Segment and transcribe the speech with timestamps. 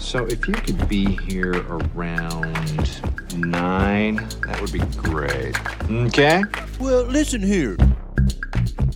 [0.00, 3.00] So if you could be here around
[3.36, 5.54] nine, that would be great.
[5.88, 6.42] Okay?
[6.80, 7.76] Well, listen here.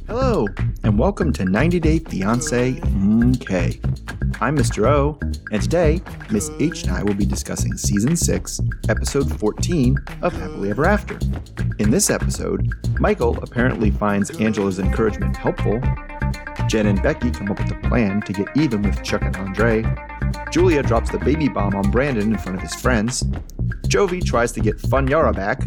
[0.09, 0.48] Hello,
[0.82, 4.40] and welcome to 90 Day Fiance MK.
[4.40, 4.88] I'm Mr.
[4.88, 5.19] O,
[5.53, 10.71] and today, Miss H and I will be discussing Season 6, Episode 14 of Happily
[10.71, 11.18] Ever After.
[11.79, 15.80] In this episode, Michael apparently finds Angela's encouragement helpful.
[16.69, 19.85] Jen and Becky come up with a plan to get even with Chuck and Andre.
[20.51, 23.23] Julia drops the baby bomb on Brandon in front of his friends.
[23.88, 25.61] Jovi tries to get Funyara back.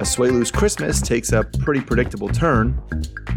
[0.00, 2.80] Asuelu's Christmas takes a pretty predictable turn.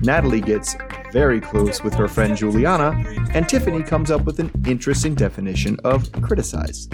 [0.02, 0.76] Natalie gets
[1.12, 2.92] very close with her friend Juliana,
[3.34, 6.90] and Tiffany comes up with an interesting definition of criticize.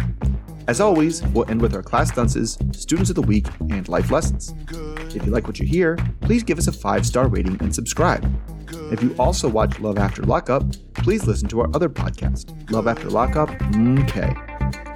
[0.68, 4.54] As always, we'll end with our class dunces, students of the week, and life lessons.
[5.14, 8.26] If you like what you hear, please give us a five star rating and subscribe.
[8.92, 10.64] If you also watch Love After Lockup,
[10.94, 14.34] please listen to our other podcast, Love After Lockup Okay.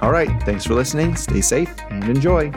[0.00, 2.50] All right, thanks for listening, stay safe, and enjoy.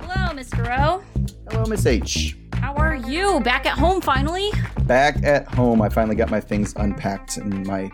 [0.00, 0.78] Hello, Mr.
[0.78, 1.02] O.
[1.50, 2.36] Hello, Miss H.
[2.52, 3.40] How are you?
[3.40, 4.52] Back at home finally?
[4.84, 7.90] Back at home, I finally got my things unpacked, and my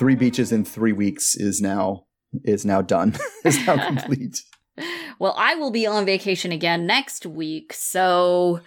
[0.00, 2.06] three beaches in three weeks is now
[2.42, 3.14] is now done.
[3.44, 4.42] is now complete.
[5.18, 8.60] Well, I will be on vacation again next week, so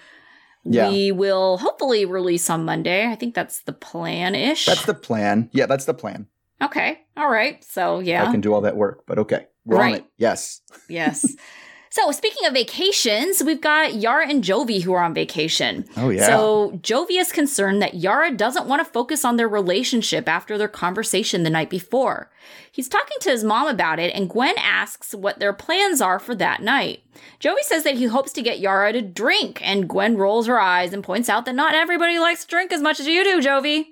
[0.63, 0.91] Yeah.
[0.91, 3.07] we will hopefully release on Monday.
[3.07, 4.67] I think that's the plan ish.
[4.67, 5.49] That's the plan.
[5.53, 6.27] Yeah, that's the plan.
[6.61, 6.99] okay.
[7.17, 7.63] All right.
[7.63, 8.27] So, yeah.
[8.27, 10.05] I can do all that work, but okay, we're on it.
[10.17, 10.61] Yes.
[10.87, 11.25] yes.
[11.95, 15.85] So, speaking of vacations, we've got Yara and Jovi who are on vacation.
[15.95, 16.25] Oh yeah.
[16.25, 20.67] So, Jovi is concerned that Yara doesn't want to focus on their relationship after their
[20.67, 22.31] conversation the night before.
[22.71, 26.33] He's talking to his mom about it, and Gwen asks what their plans are for
[26.33, 27.03] that night.
[27.39, 30.93] Jovi says that he hopes to get Yara to drink, and Gwen rolls her eyes
[30.93, 33.89] and points out that not everybody likes to drink as much as you do, Jovi.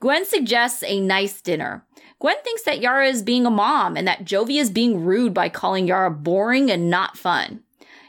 [0.00, 1.84] Gwen suggests a nice dinner.
[2.22, 5.48] Gwen thinks that Yara is being a mom and that Jovi is being rude by
[5.48, 7.64] calling Yara boring and not fun.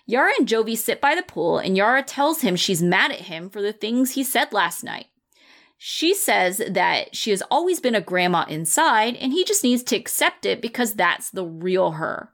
[0.06, 3.50] Yara and Jovi sit by the pool, and Yara tells him she's mad at him
[3.50, 5.08] for the things he said last night.
[5.80, 9.96] She says that she has always been a grandma inside, and he just needs to
[9.96, 12.30] accept it because that's the real her.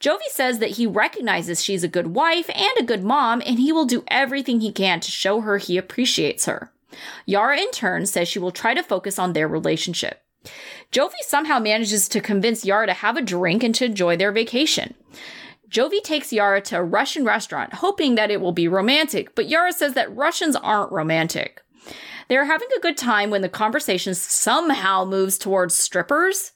[0.00, 3.72] Jovi says that he recognizes she's a good wife and a good mom, and he
[3.72, 6.70] will do everything he can to show her he appreciates her.
[7.24, 10.22] Yara, in turn, says she will try to focus on their relationship.
[10.92, 14.94] Jovi somehow manages to convince Yara to have a drink and to enjoy their vacation.
[15.70, 19.72] Jovi takes Yara to a Russian restaurant, hoping that it will be romantic, but Yara
[19.72, 21.62] says that Russians aren't romantic.
[22.28, 26.52] They're having a good time when the conversation somehow moves towards strippers.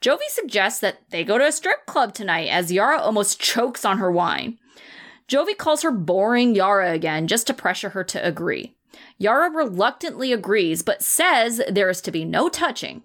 [0.00, 3.98] Jovi suggests that they go to a strip club tonight as Yara almost chokes on
[3.98, 4.58] her wine.
[5.28, 8.76] Jovi calls her boring Yara again just to pressure her to agree.
[9.18, 13.02] Yara reluctantly agrees, but says there is to be no touching.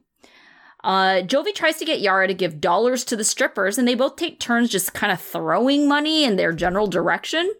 [0.83, 4.15] Uh, Jovi tries to get Yara to give dollars to the strippers, and they both
[4.15, 7.51] take turns just kind of throwing money in their general direction.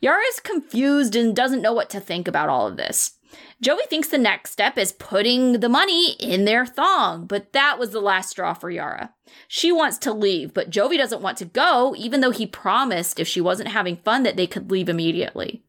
[0.00, 3.15] Yara is confused and doesn't know what to think about all of this.
[3.62, 7.90] Joey thinks the next step is putting the money in their thong, but that was
[7.90, 9.14] the last straw for Yara.
[9.48, 13.26] She wants to leave, but Jovi doesn't want to go, even though he promised if
[13.26, 15.62] she wasn't having fun that they could leave immediately.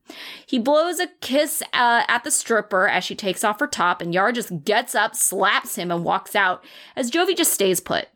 [0.46, 4.14] He blows a kiss uh, at the stripper as she takes off her top, and
[4.14, 6.66] Yara just gets up, slaps him, and walks out
[6.98, 8.08] as Jovi just stays put.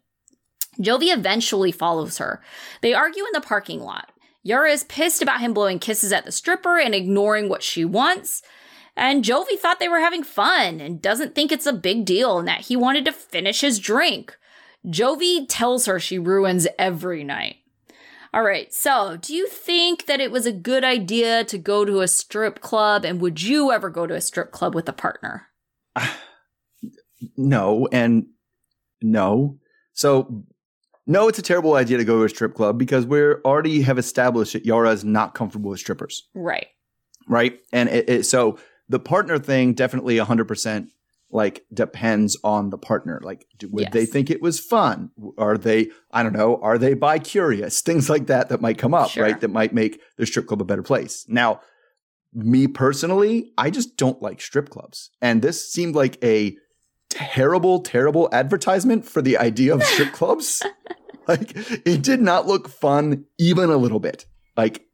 [0.79, 2.41] Jovi eventually follows her.
[2.81, 4.11] They argue in the parking lot.
[4.43, 8.41] Yara is pissed about him blowing kisses at the stripper and ignoring what she wants.
[8.95, 12.47] And Jovi thought they were having fun and doesn't think it's a big deal and
[12.47, 14.37] that he wanted to finish his drink.
[14.85, 17.57] Jovi tells her she ruins every night.
[18.33, 21.99] All right, so do you think that it was a good idea to go to
[21.99, 23.03] a strip club?
[23.03, 25.47] And would you ever go to a strip club with a partner?
[27.37, 28.27] no, and
[29.01, 29.57] no.
[29.93, 30.45] So,
[31.05, 33.97] no, it's a terrible idea to go to a strip club because we already have
[33.97, 36.67] established that Yara is not comfortable with strippers, Right.
[37.27, 37.59] right?
[37.73, 38.57] And it, it, so
[38.91, 40.87] the partner thing definitely 100%
[41.33, 43.21] like depends on the partner.
[43.23, 45.11] Like, do, would they think it was fun?
[45.37, 47.79] Are they, I don't know, are they bi curious?
[47.89, 49.23] Things like that that might come up, Sure.
[49.23, 49.39] right?
[49.39, 51.25] That might make the strip club a better place.
[51.29, 51.61] Now,
[52.33, 55.09] me personally, I just don't like strip clubs.
[55.21, 56.57] And this seemed like a
[57.09, 60.61] terrible, terrible advertisement for the idea of strip clubs.
[61.27, 61.53] Like,
[61.85, 64.25] it did not look fun even a little bit.
[64.57, 64.85] Like,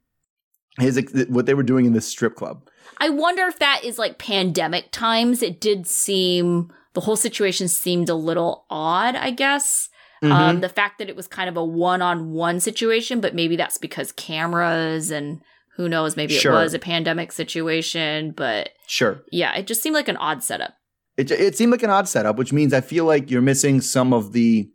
[0.78, 2.68] his what they were doing in this strip club.
[2.98, 5.42] I wonder if that is like pandemic times.
[5.42, 9.88] It did seem, the whole situation seemed a little odd, I guess.
[10.22, 10.32] Mm-hmm.
[10.32, 13.54] Um, the fact that it was kind of a one on one situation, but maybe
[13.54, 15.40] that's because cameras and
[15.76, 16.52] who knows, maybe Sure.
[16.52, 18.32] it was a pandemic situation.
[18.32, 19.22] But Sure.
[19.30, 20.74] yeah, it just seemed like an odd setup.
[21.16, 24.12] it it seemed like an odd setup, which means I feel like you're missing some
[24.12, 24.68] of the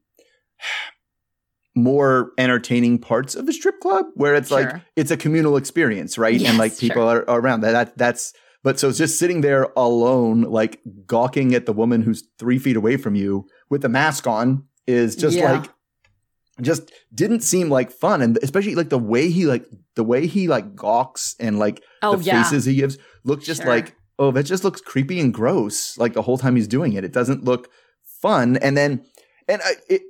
[1.75, 6.39] more entertaining parts of the strip club where it's like it's a communal experience, right?
[6.39, 7.23] Yes, and like people sure.
[7.23, 7.71] are, are around that.
[7.71, 7.97] that.
[7.97, 8.33] That's
[8.63, 12.75] but so it's just sitting there alone, like gawking at the woman who's three feet
[12.77, 15.53] away from you with a mask on is just Yeah.
[15.53, 15.69] like
[16.61, 18.21] just didn't seem like fun.
[18.21, 19.65] And especially like the way he like
[19.95, 22.43] the way he like gawks and like Oh, the yeah.
[22.43, 23.71] faces he gives look just Sure.
[23.71, 27.03] like oh that just looks creepy and gross like the whole time he's doing it
[27.03, 27.67] it doesn't look
[28.21, 29.03] fun and then
[29.47, 30.03] and I, it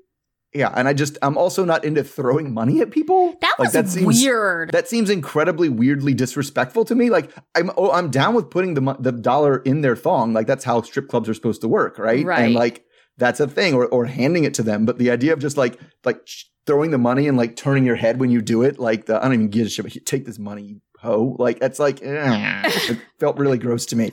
[0.56, 3.36] yeah and i just i'm also not into throwing money at people.
[3.42, 4.72] That like was weird.
[4.72, 7.10] that seems incredibly weirdly disrespectful to me.
[7.10, 10.34] Like i'm oh i'm down with putting the the dollar in their thong.
[10.34, 12.46] Like that's how strip clubs are supposed to work right, Right.
[12.46, 12.86] and like
[13.18, 14.86] that's a thing or or handing it to them.
[14.86, 16.28] But the idea of just like like
[16.66, 19.24] throwing the money and like turning your head when you do it like the i
[19.24, 21.36] don't even give a shit but take this money you hoe.
[21.38, 22.62] Like it's like eh,
[22.92, 24.12] it felt really gross to me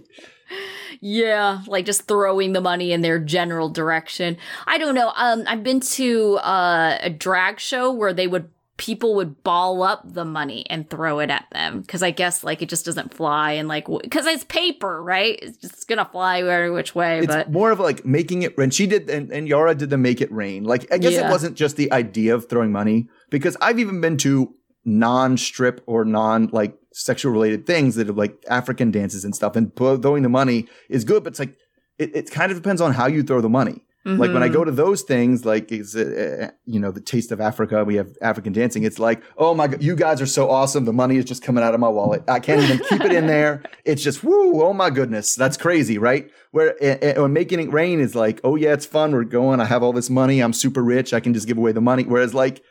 [1.00, 4.36] Yeah, like just throwing the money in their general direction.
[4.66, 5.12] I don't know.
[5.16, 8.50] Um, I've been to uh, a drag show where they would
[8.80, 12.62] people would ball up the money and throw it at them because I guess like
[12.62, 15.38] it just doesn't fly and like because it's paper, right?
[15.42, 17.18] It's just gonna fly every which way.
[17.18, 18.70] it's but more of like making it rain.
[18.70, 20.64] She did, and, and Yara did the make it rain.
[20.64, 24.16] Like, I guess it wasn't just the idea of throwing money because I've even been
[24.18, 24.54] to
[24.86, 29.56] non strip or non like sexual related things that are like African dances and stuff.
[29.56, 31.56] And throwing the money is good, but it's like,
[31.98, 33.82] it, it kind of depends on how you throw the money.
[34.06, 37.32] Like when I go to those things, like is uh, uh, you know the taste
[37.32, 38.82] of Africa, we have African dancing.
[38.82, 40.86] It's like, oh my god, you guys are so awesome.
[40.86, 42.24] The money is just coming out of my wallet.
[42.26, 43.62] I can't even keep it in there.
[43.84, 46.30] It's just woo, oh my goodness, that's crazy, right?
[46.50, 49.12] Where uh, uh, when making it rain is like, oh yeah, it's fun.
[49.12, 49.60] We're going.
[49.60, 50.40] I have all this money.
[50.40, 51.12] I'm super rich.
[51.12, 52.04] I can just give away the money.
[52.04, 52.62] Whereas like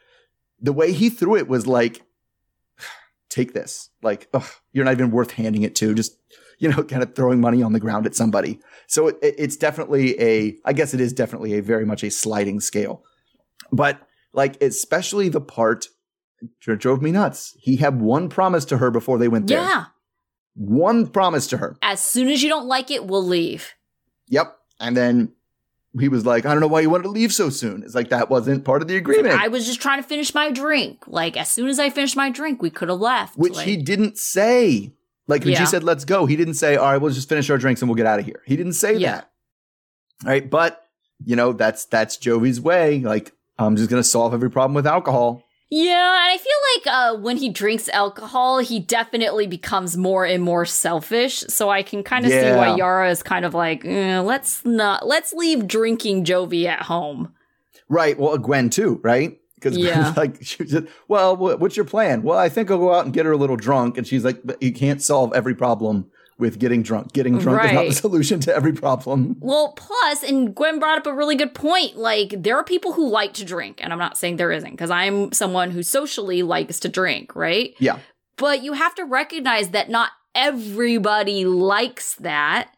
[0.60, 2.01] the way he threw it was like,
[3.39, 3.89] take this.
[4.01, 5.94] Like, ugh, you're not even worth handing it to.
[5.94, 6.18] Just
[6.59, 8.59] you know, kind of throwing money on the ground at somebody.
[8.88, 12.09] So it, it- it's definitely a, I guess it is definitely a very much a
[12.12, 13.03] sliding scale.
[13.71, 14.00] But
[14.33, 15.88] like, especially the part
[16.59, 17.56] drove me nuts.
[17.59, 19.59] He had one promise to her before they went there.
[19.62, 19.86] yeah,
[20.56, 21.75] One promise to her.
[21.81, 23.74] as soon as you don't like it, we'll leave.
[24.27, 24.56] Yep.
[24.80, 25.33] And then
[25.97, 27.83] he was like, I don't know why you wanted to leave so soon.
[27.83, 29.39] It's like that wasn't part of the agreement.
[29.39, 31.03] I was just trying to finish my drink.
[31.07, 33.38] Like as soon as I finished my drink, we could have left.
[33.38, 34.94] which Like, he didn't say.
[35.27, 37.57] Like when she said, "Let's go," he didn't say, "All right, we'll just finish our
[37.59, 39.12] drinks and we'll get out of here." He didn't say Yeah.
[39.12, 39.30] that.
[40.25, 40.88] All right, but
[41.24, 43.00] you know that's that's Jovi's way.
[43.00, 45.44] Like I'm just gonna solve every problem with alcohol.
[45.71, 50.42] Yeah, and I feel like uh, when he drinks alcohol, he definitely becomes more and
[50.44, 51.42] more selfish.
[51.42, 55.06] So I can kind of see why Yara is kind of like, eh, let's not,
[55.06, 57.33] let's leave drinking Jovi at home.
[57.88, 58.18] Right.
[58.18, 59.00] Well, Gwen too.
[59.04, 59.39] Right.
[59.56, 60.13] Because Yeah.
[60.18, 62.24] like she just, well, what's your plan?
[62.24, 63.98] Well, I think I'll go out and get her a little drunk.
[63.98, 67.13] And she's like, but you can't solve every problem with getting drunk.
[67.13, 69.36] Getting drunk is not the solution to every problem.
[69.39, 71.97] Well, plus, and Gwen brought up a really good point.
[71.97, 74.89] Like, there are people who like to drink, and I'm not saying there isn't, because
[74.89, 77.75] I'm someone who socially likes to drink, right?
[77.77, 78.00] Yeah.
[78.38, 82.71] But you have to recognize that not everybody likes that.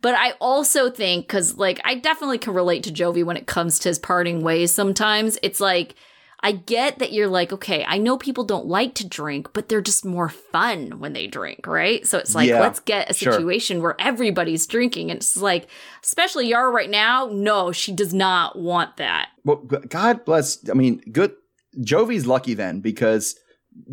[0.00, 3.80] But I also think, because like I definitely can relate to Jovi when it comes
[3.80, 5.38] to his parting ways sometimes.
[5.42, 5.96] It's like,
[6.40, 9.80] I get that you're like, okay, I know people don't like to drink, but they're
[9.80, 12.06] just more fun when they drink, right?
[12.06, 13.32] So it's like, Yeah, let's get a sure.
[13.32, 15.10] situation where everybody's drinking.
[15.10, 15.66] And it's like,
[16.04, 19.30] especially Yara right now, no, she does not want that.
[19.44, 20.68] Well, God bless.
[20.70, 21.34] I mean, good.
[21.80, 23.34] Jovi's lucky then because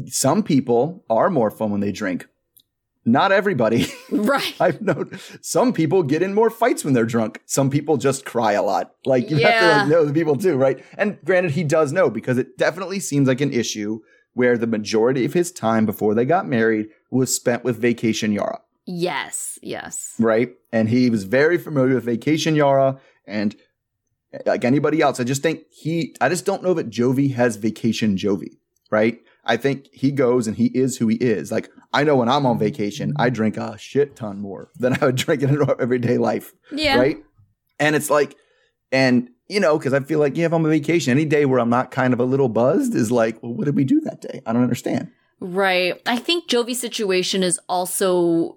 [0.06, 2.28] some people are more fun when they drink.
[3.06, 3.88] Not everybody.
[4.12, 4.56] Right.
[4.60, 7.42] I've known some people get in more fights when they're drunk.
[7.46, 8.96] Some people just cry a lot.
[9.06, 10.84] Like you have to like know the people too, right?
[10.98, 14.00] And granted, he does know because it definitely seems like an issue
[14.34, 18.62] where the majority of his time before they got married was spent with Vacation Yara,
[18.86, 19.58] Yes.
[19.62, 20.14] Yes.
[20.20, 20.54] right?
[20.72, 23.56] And he was very familiar with Vacation Yara and
[24.46, 25.20] like anybody else.
[25.20, 28.58] I just think he, I just don't know that Jovi has Vacation Jovi,
[28.92, 29.20] right?
[29.46, 31.52] I think he goes and he is who he is.
[31.52, 35.06] Like I know when I'm on vacation, I drink a shit ton more than I
[35.06, 36.98] would drink in our everyday life, Yeah.
[37.00, 37.18] right?
[37.80, 38.36] And it's like,
[38.92, 41.60] and you know, because I feel like yeah, if I'm on vacation, any day where
[41.60, 44.22] I'm not kind of a little buzzed is like, well, what did we do that
[44.22, 44.42] day?
[44.46, 45.12] I don't understand.
[45.40, 46.02] Right.
[46.06, 48.56] I think Jovi's situation is also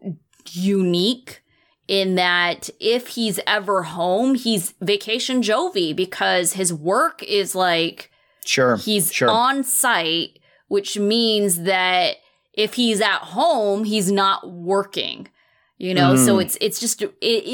[0.52, 1.42] unique
[1.88, 8.10] in that if he's ever home, he's vacation Jovi because his work is like
[8.44, 9.28] Sure, he's sure.
[9.30, 12.16] on site, which means that
[12.58, 15.28] if he's at home, he's not working.
[15.80, 16.42] You know, so Mhm.
[16.42, 17.12] it's it's just it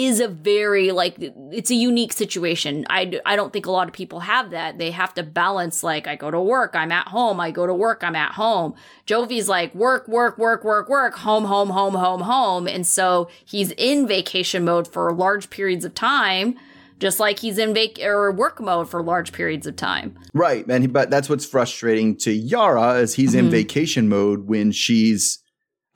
[0.09, 1.17] is a very like
[1.53, 2.87] it's a unique situation.
[2.89, 4.79] I, I don't think a lot of people have that.
[4.79, 7.75] They have to balance like I go to work, I'm at home, I go to
[7.75, 8.77] work, I'm at home.
[9.07, 13.73] Jovi's like work, work, work, work, work, home, home, home, home, home, and so he's
[13.73, 16.57] in vacation mode for large periods of time,
[17.05, 20.19] just like he's in vac or work mode for large periods of time.
[20.33, 23.51] Right, and he, but that's what's frustrating to Yara is he's in Mhm.
[23.51, 25.39] vacation mode when she's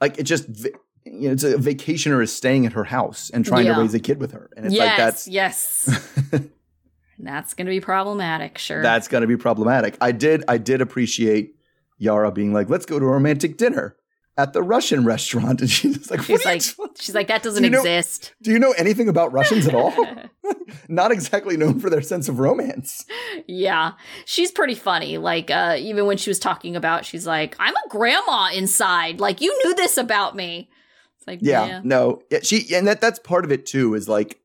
[0.03, 0.47] like it just
[1.07, 3.77] you know it's a vacationer is staying at her house and trying Yeah.
[3.77, 6.31] to raise a kid with her, and it's yes, like that's yes,
[7.19, 8.59] that's gonna be problematic.
[8.59, 9.97] Sure, that's going to be problematic.
[10.03, 11.55] I did I did appreciate
[11.97, 13.97] Yara being like, let's go to a romantic dinner
[14.37, 17.43] at the Russian restaurant, and she's like, she's what are you like she's like that
[17.43, 18.35] doesn't Do you know- exist.
[18.43, 19.93] do you know anything about Russians at all?
[20.91, 23.05] Not exactly known for their sense of romance.
[23.47, 23.93] Yeah,
[24.25, 25.19] she's pretty funny.
[25.19, 29.21] Like, uh, even when she was talking about, she's like, "I'm a grandma inside.
[29.21, 30.71] Like, you knew this about me."
[31.19, 33.95] It's like, Yeah, yeah, no, yeah, she and that that's part of it too.
[33.95, 34.41] Is like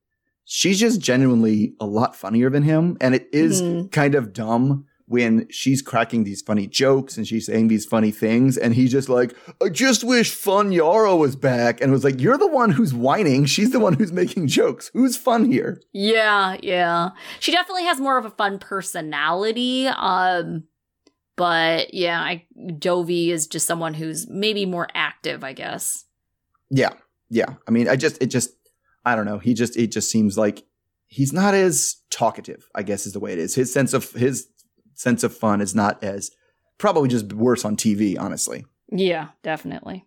[0.46, 3.92] she's just genuinely a lot funnier than him, and it is Mhm.
[3.92, 8.58] kind of dumb when she's cracking these funny jokes and she's saying these funny things,
[8.58, 12.38] and he's just like, "I just wish Fun Yara was back," and was like, "You're
[12.38, 13.46] the one who's whining.
[13.46, 14.90] She's the one who's making jokes.
[14.94, 17.10] Who's fun here?" yeah, yeah.
[17.40, 19.88] She definitely has more of a fun personality.
[19.88, 20.64] Um,
[21.36, 22.46] but yeah, I,
[22.78, 26.06] Dovey is just someone who's maybe more active, I guess.
[26.70, 26.94] Yeah,
[27.30, 27.56] yeah.
[27.68, 28.52] I mean, I just it just
[29.06, 29.40] I don't know.
[29.40, 30.64] He just it just seems like
[31.08, 32.68] he's not as talkative.
[32.76, 33.56] I guess is the way it is.
[33.56, 34.48] His sense of his
[34.96, 36.32] sense of fun is not as
[36.78, 38.18] probably just worse on TV.
[38.20, 38.66] Honestly.
[38.92, 40.06] Yeah, definitely.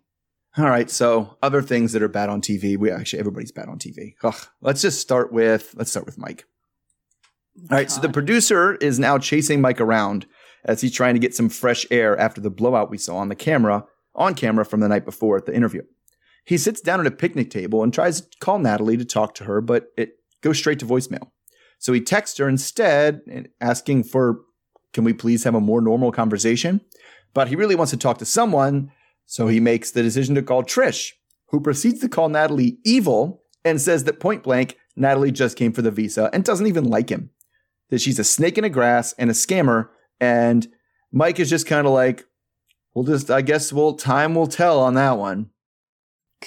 [0.57, 0.89] All right.
[0.89, 2.77] So other things that are bad on TV.
[2.77, 4.15] We actually everybody's bad on TV.
[4.23, 4.47] Ugh.
[4.61, 6.45] Let's just start with let's start with Mike.
[7.69, 7.91] All right.
[7.91, 10.25] So the producer is now chasing Mike around
[10.65, 13.35] as he's trying to get some fresh air after the blowout we saw on the
[13.35, 13.85] camera
[14.17, 15.83] on camera from the night before at the interview.
[16.43, 19.43] He sits down at a picnic table and tries to call Natalie to talk to
[19.43, 21.29] her, but it goes straight to voicemail.
[21.77, 23.21] So he texts her instead,
[23.61, 24.39] asking for,
[24.93, 26.81] "Can we please have a more normal conversation?"
[27.33, 28.91] But he really wants to talk to someone,
[29.25, 31.11] so he makes the decision to call Trish,
[31.49, 35.81] who proceeds to call Natalie evil and says that point blank, Natalie just came for
[35.81, 37.29] the visa and doesn't even like him.
[37.89, 39.89] That she's a snake in the grass and a scammer.
[40.19, 40.67] And
[41.11, 42.25] Mike is just kind of like,
[42.93, 45.51] we'll just, I guess, we'll, time will tell on that one.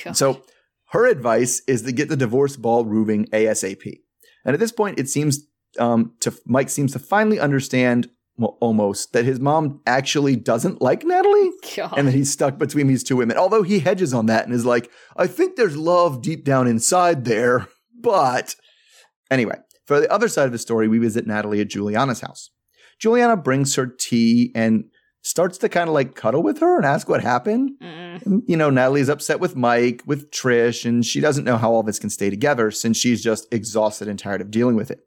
[0.05, 0.17] God.
[0.17, 0.43] So
[0.91, 4.01] her advice is to get the divorce ball moving ASAP.
[4.45, 5.47] And at this point, it seems
[5.79, 11.05] um, to Mike seems to finally understand, well, almost that his mom actually doesn't like
[11.05, 11.95] Natalie God.
[11.97, 13.37] and that he's stuck between these two women.
[13.37, 17.25] Although he hedges on that and is like, I think there's love deep down inside
[17.25, 17.69] there.
[18.01, 18.57] But
[19.31, 22.51] anyway, for the other side of the story, we visit Natalie at Juliana's house.
[22.99, 24.85] Juliana brings her tea and
[25.23, 27.73] starts to kind of like cuddle with her and ask what happened.
[27.83, 28.25] Mm.
[28.25, 31.83] And, You know, Natalie's upset with Mike, with Trish, and she doesn't know how all
[31.83, 35.01] this can stay together since she's just exhausted and tired of dealing with it.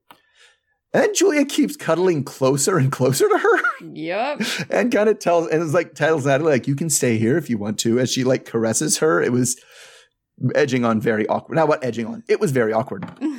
[0.94, 3.60] And Julia keeps cuddling closer and closer to her
[3.94, 4.42] Yep.
[4.70, 7.50] and kind of tells and it's like tells Natalie like you can stay here if
[7.50, 9.22] you want to as she like caresses her.
[9.22, 9.60] It was
[10.56, 11.56] edging on very awkward.
[11.56, 12.24] Now what edging on?
[12.28, 13.06] It was very awkward.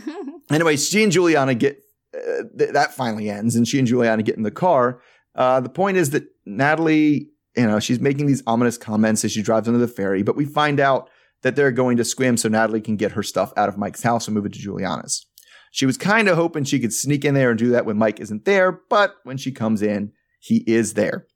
[0.50, 1.82] Anyway, she and Juliana get
[2.14, 5.00] uh, th- that finally ends, and she and Juliana get in the car.
[5.34, 9.42] Uh, the point is that Natalie, you know, she's making these ominous comments as she
[9.42, 11.08] drives under the ferry, but we find out
[11.42, 14.26] that they're going to Sequim so Natalie can get her stuff out of Mike's house
[14.28, 15.26] and move it to Juliana's.
[15.74, 18.20] She was kind of hoping she could sneak in there and do that when Mike
[18.20, 21.26] isn't there, but when she comes in, he is there.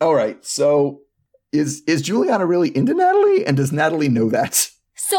[0.00, 1.00] All right, so
[1.52, 4.70] is is Juliana really into Natalie, and does Natalie know that?
[4.94, 5.18] So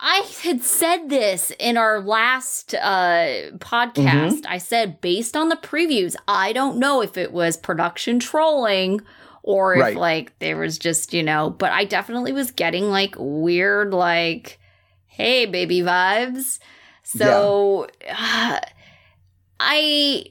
[0.00, 3.94] I had said this in our last uh, podcast.
[3.94, 4.46] Mm-hmm.
[4.52, 9.00] I said based on the previews, I don't know if it was production trolling
[9.44, 9.96] or if Right.
[9.96, 14.58] like there was just you know, but I definitely was getting like weird like,
[15.06, 16.58] hey baby vibes.
[17.04, 18.60] So uh,
[19.60, 20.24] I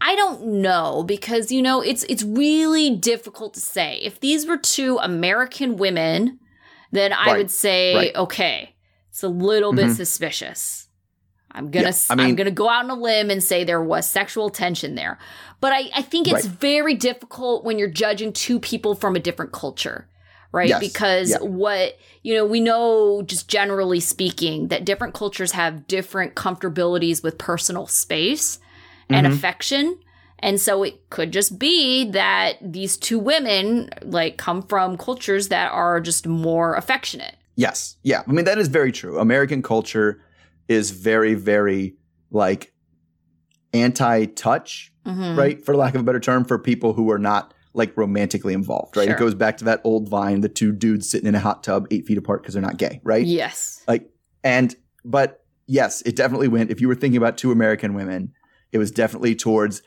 [0.00, 3.98] I don't know because you know it's it's really difficult to say.
[4.02, 6.38] If these were two American women,
[6.90, 8.16] then I Right, would say right.
[8.16, 8.74] okay,
[9.10, 9.96] it's a little bit Mhm.
[9.96, 10.88] suspicious.
[11.52, 13.64] I'm gonna Yeah, I I mean- am gonna go out on a limb and say
[13.64, 15.18] there was sexual tension there,
[15.60, 16.54] but I I think it's Right.
[16.58, 20.08] very difficult when you're judging two people from a different culture.
[20.52, 20.68] Right.
[20.70, 21.38] Yes, Because yeah.
[21.38, 27.38] what, you know, we know just generally speaking that different cultures have different comfortabilities with
[27.38, 28.58] personal space
[29.08, 29.32] and Mhm.
[29.32, 29.98] affection.
[30.40, 35.70] And so it could just be that these two women like come from cultures that
[35.70, 37.36] are just more affectionate.
[37.56, 37.96] Yes.
[38.02, 38.22] Yeah.
[38.26, 39.18] I mean, that is very true.
[39.20, 40.20] American culture
[40.66, 41.94] is very, very
[42.32, 42.72] like
[43.72, 45.36] anti touch, Mhm.
[45.36, 45.64] right?
[45.64, 49.04] For lack of a better term, for people who are not like romantically involved, right?
[49.04, 49.14] Sure.
[49.14, 51.86] It goes back to that old vine, the two dudes sitting in a hot tub
[51.90, 53.24] eight feet apart because they're not gay, right?
[53.24, 53.82] Yes.
[53.86, 54.10] Like,
[54.42, 54.74] and,
[55.04, 56.70] but yes, it definitely went.
[56.70, 58.32] If you were thinking about two American women,
[58.72, 59.82] it was definitely towards,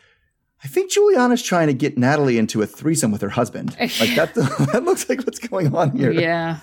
[0.63, 3.75] I think Juliana's trying to get Natalie into a threesome with her husband.
[3.80, 4.34] Like that,
[4.72, 6.12] that looks like what's going on here.
[6.12, 6.60] Yeah.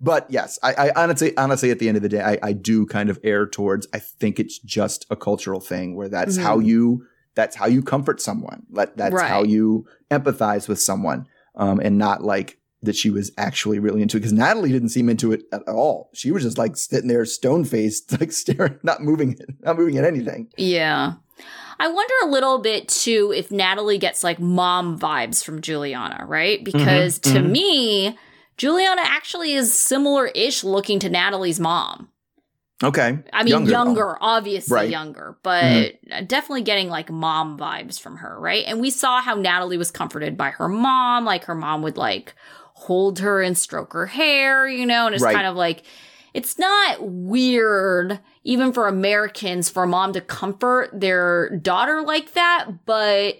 [0.00, 2.86] But yes, I, I honestly, honestly, at the end of the day, I, I do
[2.86, 3.86] kind of err towards.
[3.92, 6.66] I think it's just a cultural thing where that's how Mhm.
[6.66, 8.66] you, that's how you comfort someone.
[8.72, 13.78] That that's how you empathize with someone, um, and not like that she was actually
[13.78, 14.20] really into it.
[14.20, 16.10] Because Natalie didn't seem into it at all.
[16.14, 20.04] She was just like sitting there, stone faced, like staring, not moving, not moving at
[20.04, 20.48] anything.
[20.56, 21.14] Yeah.
[21.78, 26.62] I wonder a little bit too if Natalie gets like mom vibes from Juliana, right?
[26.62, 27.50] Because to mhm.
[27.50, 28.18] me,
[28.58, 32.10] Juliana actually is similar ish looking to Natalie's mom.
[32.82, 34.16] Okay, I mean, younger, though.
[34.20, 34.84] obviously Right.
[34.84, 34.92] Mm-hmm.
[34.92, 35.96] younger, but
[36.28, 38.64] definitely getting like mom vibes from her, right?
[38.66, 41.24] And we saw how Natalie was comforted by her mom.
[41.26, 42.34] Like her mom would like
[42.72, 45.34] hold her and stroke her hair, you know, and it's Right.
[45.34, 45.82] kind of like,
[46.32, 52.66] it's not weird, even for Americans, for a mom to comfort their daughter like that,
[52.86, 53.36] but.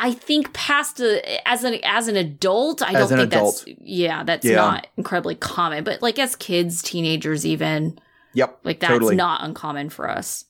[0.00, 3.64] I think past a, as an as an adult, I As don't think adult.
[3.66, 4.56] that's yeah, that's Yeah.
[4.56, 5.84] not incredibly common.
[5.84, 7.98] But like as kids, teenagers, even
[8.34, 9.16] Yep, like that's totally.
[9.16, 10.44] not uncommon for us.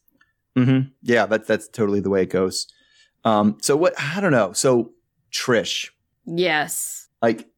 [0.56, 0.88] Mm-hmm.
[1.02, 2.66] Yeah, that's that's totally the way it goes.
[3.24, 3.94] Um, so what?
[3.98, 4.52] I don't know.
[4.52, 4.92] So
[5.32, 5.90] Trish,
[6.26, 7.08] Yes.
[7.22, 7.48] like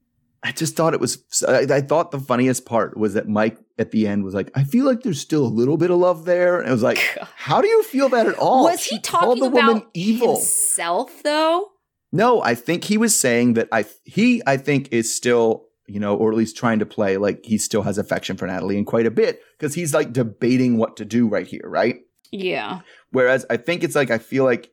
[0.43, 1.25] I just thought it was.
[1.49, 4.63] I, I thought the funniest part was that Mike at the end was like, "I
[4.65, 6.99] feel like there's still a little bit of love there," and it was like,
[7.37, 10.37] "How do you feel that at all?" was She he talking the woman about evil?
[10.37, 11.71] himself though?
[12.13, 16.17] No, I think he was saying that I he I think is still you know,
[16.17, 19.07] or at least trying to play like he still has affection for Natalie and quite
[19.07, 21.97] a bit because he's like debating what to do right here, right?
[22.31, 22.81] Yeah.
[23.11, 24.71] Whereas I think it's like I feel like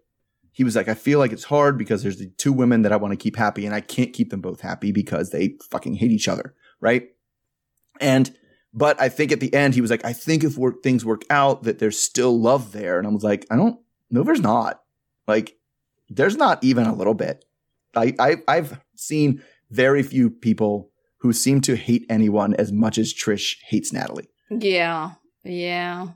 [0.52, 2.98] he was like I feel like it's hard because there's the two women that I
[2.98, 6.12] want to keep happy and I can't keep them both happy because they fucking hate
[6.12, 7.10] each other, right?
[8.00, 8.36] And
[8.74, 11.24] but I think at the end he was like I think if work, things work
[11.30, 14.82] out that there's still love there and I was like I don't no there's not.
[15.28, 15.58] Like
[16.10, 17.46] there's not even a little bit.
[17.96, 20.91] I, I I've seen very few people
[21.22, 24.28] who seem to hate anyone as much as Trish hates Natalie.
[24.50, 25.12] Yeah.
[25.44, 26.10] Yeah.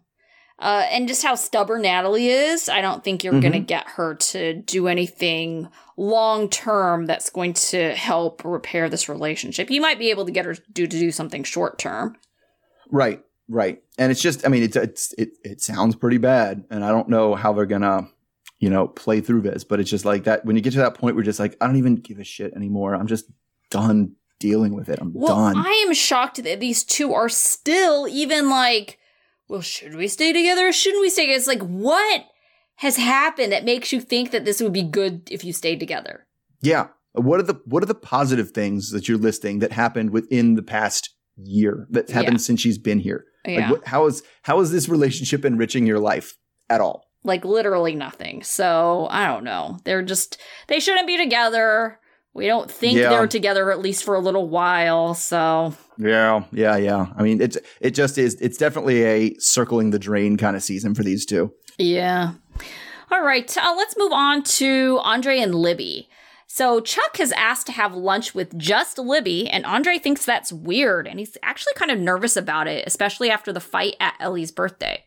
[0.58, 3.42] Uh, and just how stubborn Natalie is, I don't think you're Mhm.
[3.42, 9.10] going to get her to do anything long term that's going to help repair this
[9.10, 9.70] relationship.
[9.70, 12.16] You might be able to get her to do, to do something short term.
[12.90, 13.82] Right, right.
[13.98, 17.10] And it's just I mean it's it's it it sounds pretty bad and I don't
[17.10, 18.08] know how they're going to
[18.60, 20.94] you know play through this, but it's just like that when you get to that
[20.96, 22.96] point where you're just like I don't even give a shit anymore.
[22.96, 23.26] I'm just
[23.72, 25.00] done dealing with it.
[25.02, 25.58] I'm Well, done.
[25.58, 29.00] I am shocked that these two are still even like,
[29.48, 30.72] well, should we stay together?
[30.72, 31.38] Shouldn't we stay together?
[31.38, 32.26] It's like, what
[32.78, 36.26] has happened that makes you think that this would be good if you stayed together?
[36.62, 36.88] yeah.
[37.18, 40.62] What are the what are the positive things that you're listing that happened within the
[40.62, 42.40] past year that's happened Yeah.
[42.42, 43.24] since she's been here?
[43.48, 43.60] Yeah.
[43.62, 46.38] Like what, how is how is this relationship enriching your life
[46.70, 47.06] at all?
[47.24, 48.44] like literally nothing.
[48.44, 49.78] So I don't know.
[49.86, 52.00] They're just they shouldn't be together.
[52.36, 53.10] We don't think Yeah.
[53.10, 55.14] they're together at least for a little while.
[55.16, 57.08] So Yeah, yeah, yeah.
[57.18, 58.36] I mean, it's it just is.
[58.42, 61.54] It's definitely a circling the drain kind of season for these two.
[61.80, 62.34] yeah.
[63.12, 66.10] All right, uh, let's move on to Andre and Libby.
[66.48, 71.08] So Chuck has asked to have lunch with just Libby, and Andre thinks that's weird,
[71.08, 75.04] and he's actually kind of nervous about it, especially after the fight at Ellie's birthday.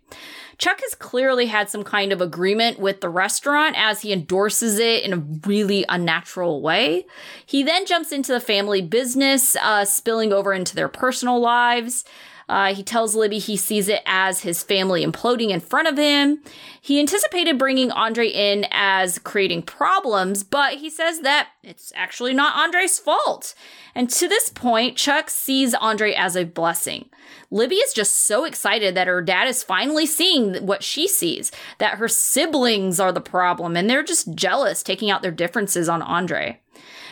[0.59, 5.05] Chuck has clearly had some kind of agreement with the restaurant as he endorses it
[5.05, 7.07] in a really unnatural way.
[7.47, 12.05] He then jumps into the family business, uh, spilling over into their personal lives.
[12.49, 16.41] Uh, he tells Libby he sees it as his family imploding in front of him.
[16.81, 22.57] He anticipated bringing Andre in as creating problems, but he says that it's actually not
[22.57, 23.55] Andre's fault.
[23.95, 27.11] And to this point, Chuck sees Andre as a blessing.
[27.51, 31.99] Libby is just so excited that her dad is finally seeing what she sees, that
[31.99, 36.61] her siblings are the problem, and they're just jealous, taking out their differences on Andre.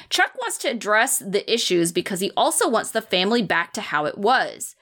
[0.08, 4.04] Chuck wants to address the issues because he also wants the family back to how
[4.04, 4.75] it was.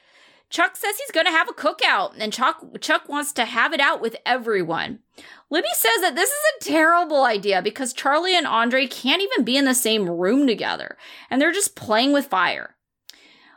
[0.55, 3.81] Chuck says he's going to have a cookout, and Chuck, Chuck wants to have it
[3.81, 5.01] out with everyone.
[5.51, 9.57] Libby says that this is a terrible idea because Charlie and Andre can't even be
[9.57, 10.97] in the same room together,
[11.29, 12.77] and they're just playing with fire.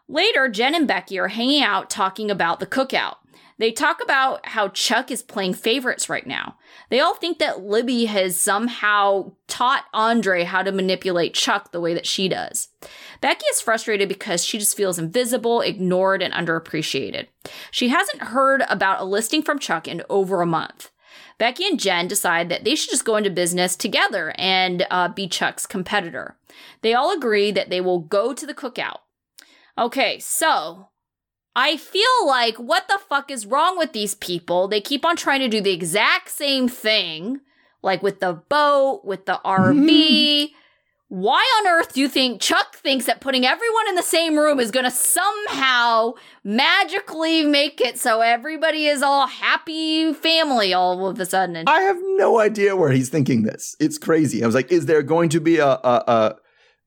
[0.10, 3.18] Later, Jen and Becky are hanging out talking about the cookout.
[3.60, 6.58] They talk about how Chuck is playing favorites right now.
[6.90, 11.94] They all think that Libby has somehow taught Andre how to manipulate Chuck the way
[11.96, 12.70] that she does.
[13.20, 17.28] Becky is frustrated because she just feels invisible, ignored, and underappreciated.
[17.72, 20.92] She hasn't heard about a listing from Chuck in over a month.
[21.40, 25.28] Becky and Jen decide that they should just go into business together and uh, be
[25.28, 26.36] Chuck's competitor.
[26.82, 29.00] They all agree that they will go to the cookout.
[29.78, 30.90] Okay, so
[31.58, 34.68] I feel like what the fuck is wrong with these people?
[34.68, 37.42] They keep on trying to do the exact same thing,
[37.82, 39.74] like with the boat, with the RV.
[39.74, 40.56] Mm-hmm.
[41.10, 44.60] Why on earth do you think Chuck thinks that putting everyone in the same room
[44.60, 51.20] is going to somehow magically make it so everybody is all happy family all of
[51.20, 51.64] a sudden?
[51.66, 53.76] I have no idea where he's thinking this.
[53.80, 54.44] It's crazy.
[54.44, 56.36] I was like, is there going to be a a, a,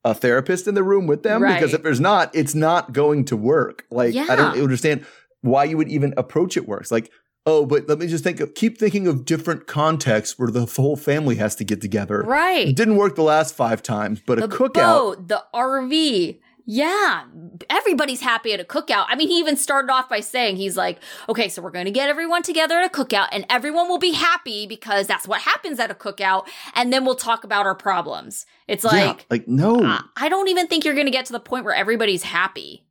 [0.03, 1.43] a therapist in the room with them?
[1.43, 1.55] Right.
[1.55, 3.85] Because if there's not, it's not going to work.
[3.91, 5.05] Like I don't understand
[5.41, 6.91] why you would even approach it works.
[6.91, 7.11] Like,
[7.45, 10.95] oh, but let me just think of keep thinking of different contexts where the whole
[10.95, 12.21] family has to get together.
[12.23, 12.69] Right.
[12.69, 14.73] It didn't work the last five times, but a the cookout.
[14.73, 16.39] boat, the RV.
[16.65, 17.25] Yeah,
[17.69, 19.05] everybody's happy at a cookout.
[19.07, 21.91] I mean, he even started off by saying, he's like, okay, so we're going to
[21.91, 25.79] get everyone together at a cookout and everyone will be happy because that's what happens
[25.79, 26.47] at a cookout.
[26.75, 28.45] And then we'll talk about our problems.
[28.67, 29.83] It's Yeah, like, like no.
[29.83, 32.85] I- I don't even think you're going to get to the point where everybody's happy.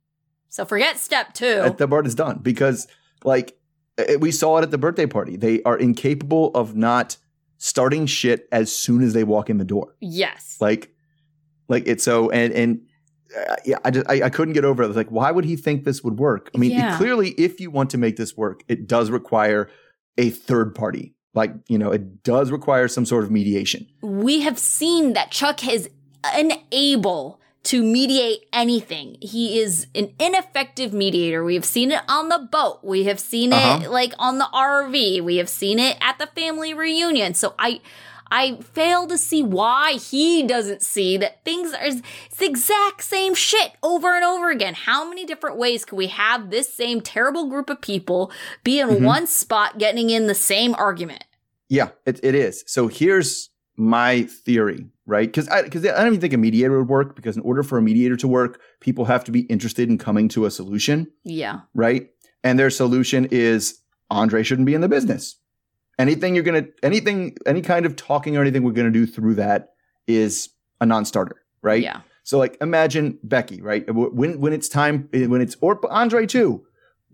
[0.49, 1.45] So forget step two.
[1.63, 2.87] at the part is done because
[3.23, 3.57] like
[4.19, 7.17] we saw it at the birthday party they are incapable of not
[7.57, 10.57] starting shit as soon as they walk in the door yes.
[10.59, 10.93] like
[11.67, 12.81] like it's so and and
[13.65, 15.55] yeah i just I, I couldn't get over it I was like why would he
[15.55, 18.63] think this would work i mean it- clearly if you want to make this work
[18.67, 19.69] it does require
[20.17, 24.59] a third party like you know it does require some sort of mediation we have
[24.59, 25.89] seen that Chuck is
[26.23, 29.17] unable to mediate anything.
[29.21, 31.43] He is an ineffective mediator.
[31.43, 32.79] We have seen it on the boat.
[32.83, 33.81] We have seen Uh-huh.
[33.83, 35.21] it like on the RV.
[35.23, 37.35] We have seen it at the family reunion.
[37.35, 37.81] So I
[38.31, 42.01] I fail to see why he doesn't see that things are it's
[42.37, 44.73] the exact same shit over and over again.
[44.73, 48.31] How many different ways can we have this same terrible group of people
[48.63, 49.01] be in Mhm.
[49.03, 51.25] one spot getting in the same argument?
[51.69, 52.63] Yeah, it, it is.
[52.67, 55.27] So here's my theory, right?
[55.27, 57.77] Because I because I don't even think a mediator would work because in order for
[57.77, 61.61] a mediator to work, people have to be interested in coming to a solution, Yeah.
[61.73, 62.09] right?
[62.43, 65.37] And their solution is Andre shouldn't be in the business.
[66.01, 69.69] Anything you're gonna anything any kind of talking or anything we're gonna do through that
[70.07, 71.81] is a non-starter, right?
[71.81, 72.01] Yeah.
[72.23, 73.83] So like imagine Becky, right?
[73.93, 76.65] When when it's time when it's or Andre too.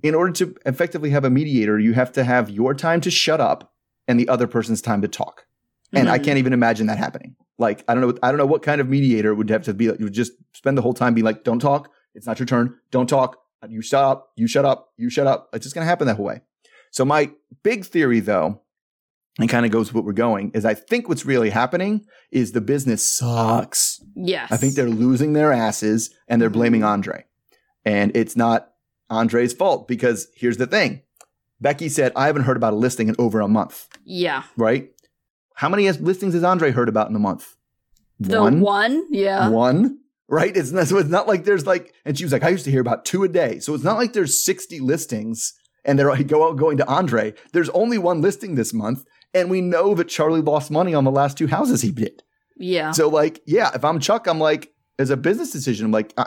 [0.03, 3.41] In order to effectively have a mediator, you have to have your time to shut
[3.41, 3.73] up
[4.07, 5.45] and the other person's time to talk.
[5.91, 6.23] And I Mhm.
[6.23, 7.35] can't even imagine that happening.
[7.57, 9.89] Like I don't know I don't know what kind of mediator would have to be
[9.89, 12.45] like you would just spend the whole time being like don't talk, it's not your
[12.45, 15.49] turn, don't talk, you shut up, you shut up, you shut up.
[15.53, 16.41] It's just going to happen that whole way.
[16.91, 17.31] So my
[17.63, 18.61] big theory though
[19.39, 22.51] and kind of goes with what we're going is I think what's really happening is
[22.53, 24.01] the business sucks.
[24.15, 24.51] Yes.
[24.51, 26.87] I think they're losing their asses and they're blaming Mhm.
[26.87, 27.25] Andre.
[27.85, 28.71] And it's not
[29.09, 31.01] Andre's fault because here's the thing.
[31.61, 34.43] Becky said, I haven't heard about a listing in over a month, Yeah.
[34.57, 34.89] right?
[35.55, 37.55] How many listings has Andre heard about in a month?
[38.19, 39.49] The one, yeah.
[39.49, 40.55] One, right?
[40.55, 42.71] It's not, so it's not like there's like, and she was like, I used to
[42.71, 43.59] hear about two a day.
[43.59, 45.53] So it's not like there's 60 listings
[45.85, 47.33] and they're like, go out going to Andre.
[47.53, 49.05] There's only one listing this month.
[49.33, 52.23] And we know that Charlie lost money on the last two houses he did.
[52.57, 52.91] Yeah.
[52.91, 56.25] So like, yeah, if I'm Chuck, I'm like, as a business decision, I'm like, uh,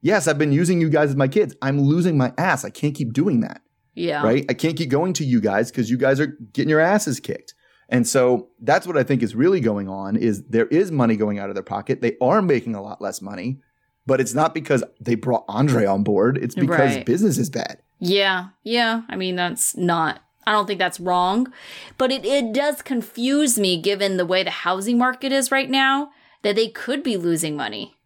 [0.00, 1.54] yes, I've been using you guys as my kids.
[1.60, 2.64] I'm losing my ass.
[2.64, 3.60] I can't keep doing that,
[3.94, 4.22] yeah.
[4.22, 4.46] right?
[4.48, 7.54] I can't keep going to you guys because you guys are getting your asses kicked.
[7.88, 11.38] And so that's what I think is really going on is there is money going
[11.38, 12.00] out of their pocket.
[12.00, 13.60] They are making a lot less money,
[14.06, 16.38] but it's not because they brought Andre on board.
[16.38, 17.06] It's because Right.
[17.06, 17.78] business is bad.
[17.98, 18.48] Yeah.
[18.64, 19.02] Yeah.
[19.08, 21.52] I mean, that's not, I don't think that's wrong,
[21.98, 26.10] but it, it does confuse me given the way the housing market is right now
[26.42, 27.96] that they could be losing money.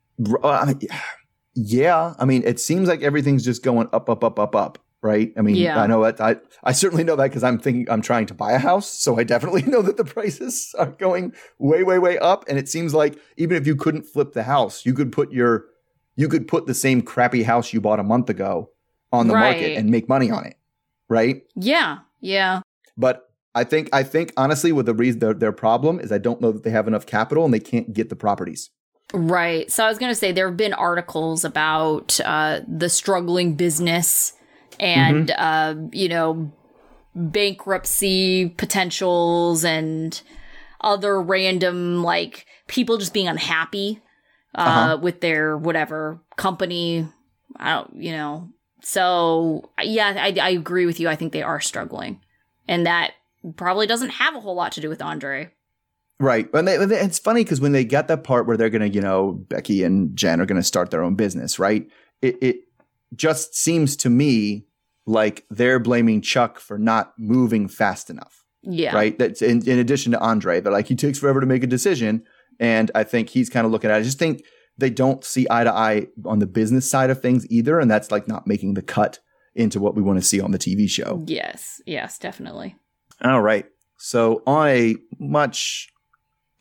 [0.42, 0.74] Uh,
[1.55, 4.79] yeah, I mean, it seems like everything's just going up, up, up, up, up.
[5.03, 5.33] Right.
[5.35, 5.81] I mean, Yeah.
[5.81, 6.20] I know that.
[6.20, 9.18] I I certainly know that because I'm thinking I'm trying to buy a house, so
[9.18, 12.44] I definitely know that the prices are going way, way, way up.
[12.48, 15.64] And it seems like even if you couldn't flip the house, you could put your
[16.16, 18.70] you could put the same crappy house you bought a month ago
[19.11, 20.57] on the market and make money on it.
[21.09, 21.44] Right.
[21.57, 22.00] Yeah.
[22.20, 22.61] Yeah.
[22.96, 23.22] But
[23.54, 26.52] I think I think honestly, with the reason their, their problem is I don't know
[26.52, 28.70] that they have enough capital and they can't get the properties.
[29.12, 29.70] Right.
[29.72, 34.35] So I was going to say there have been articles about uh, the struggling business
[34.78, 35.85] and, Mm-hmm.
[35.85, 36.52] uh, you know,
[37.14, 40.20] bankruptcy potentials and
[40.80, 44.00] other random, like, people just being unhappy
[44.54, 44.98] uh, Uh-huh.
[45.02, 47.09] with their whatever company.
[47.56, 48.48] I don't, you know.
[48.82, 51.08] So, yeah, I, I agree with you.
[51.08, 52.20] I think they are struggling.
[52.68, 53.12] And that
[53.56, 55.50] probably doesn't have a whole lot to do with Andre.
[56.18, 56.48] Right.
[56.52, 59.00] And they, it's funny because when they get that part where they're going to, you
[59.00, 61.88] know, Becky and Jen are going to start their own business, right?
[62.20, 62.56] It, it
[63.16, 64.66] just seems to me
[65.06, 68.44] like they're blaming Chuck for not moving fast enough.
[68.62, 68.94] Yeah.
[68.94, 69.18] right?
[69.18, 70.60] That's in, in addition to Andre.
[70.60, 72.22] They're like, he takes forever to make a decision.
[72.58, 74.00] And I think he's kind of looking at it.
[74.00, 74.44] I just think
[74.80, 77.78] they don't see eye to eye on the business side of things either.
[77.78, 79.18] And that's like not making the cut
[79.54, 81.22] into what we want to see on the TV show.
[81.26, 81.80] Yes.
[81.86, 82.76] Yes, definitely.
[83.22, 83.66] All right.
[83.98, 85.88] So on a much,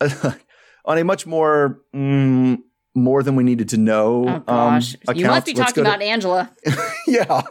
[0.84, 2.58] on a much more, mm,
[2.94, 4.24] more than we needed to know.
[4.28, 4.96] Oh gosh.
[5.08, 6.50] Um, you must be talking go to- about Angela.
[7.06, 7.42] yeah.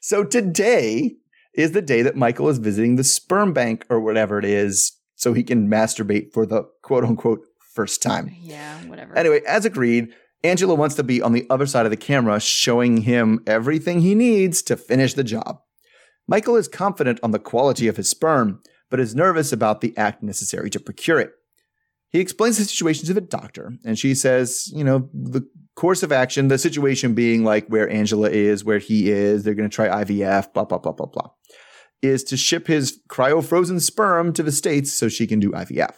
[0.00, 1.16] so today
[1.54, 5.32] is the day that Michael is visiting the sperm bank or whatever it is so
[5.32, 7.40] he can masturbate for the quote unquote
[7.78, 8.34] first time.
[8.40, 9.16] Yeah, whatever.
[9.16, 10.08] Anyway, as agreed,
[10.42, 14.16] Angela wants to be on the other side of the camera, showing him everything he
[14.16, 15.60] needs to finish the job.
[16.26, 18.60] Michael is confident on the quality of his sperm,
[18.90, 21.30] but is nervous about the act necessary to procure it.
[22.10, 26.10] He explains the situation to the doctor, and she says, you know, the course of
[26.10, 30.02] action, the situation being like where Angela is, where he is, they're going to try
[30.02, 31.30] IVF, blah, blah, blah, blah, blah,
[32.02, 35.94] is to ship his cryo frozen sperm to the States so she can do IVF.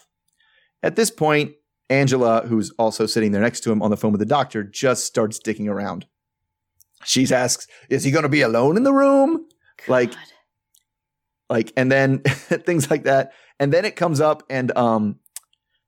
[0.83, 1.53] At this point,
[1.91, 5.05] Angela, who's also sitting there next to him on the phone with the doctor, just
[5.05, 6.07] starts dicking around.
[7.05, 9.47] She asks, Is he going to be alone in the room?
[9.89, 10.19] like- God.
[11.49, 15.17] like and then things like that and then it comes up and um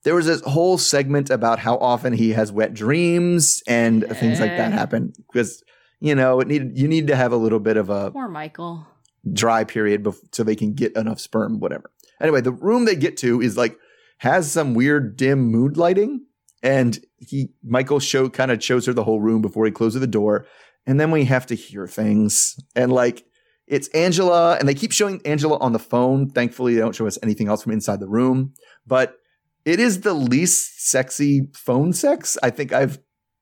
[0.05, 4.57] there was this whole segment about how often he has wet dreams and things like
[4.57, 5.62] that happen because
[6.01, 8.87] you know it needed you need to have a little bit of a poor Michael.
[9.31, 13.19] dry period bef- so they can get enough sperm whatever anyway the room they get
[13.19, 13.77] to is like
[14.22, 16.24] has some weird dim mood lighting
[16.62, 20.06] and he michael show kind of shows her the whole room before he closes the
[20.06, 20.46] door.
[20.87, 22.56] And then we have to hear things.
[22.76, 23.24] And like
[23.66, 26.30] it's angela and they keep showing angela on the phone.
[26.30, 28.54] Thankfully they don't show us anything else from inside the room.
[28.87, 29.16] But
[29.64, 32.98] it is the least sexy phone sex i think i've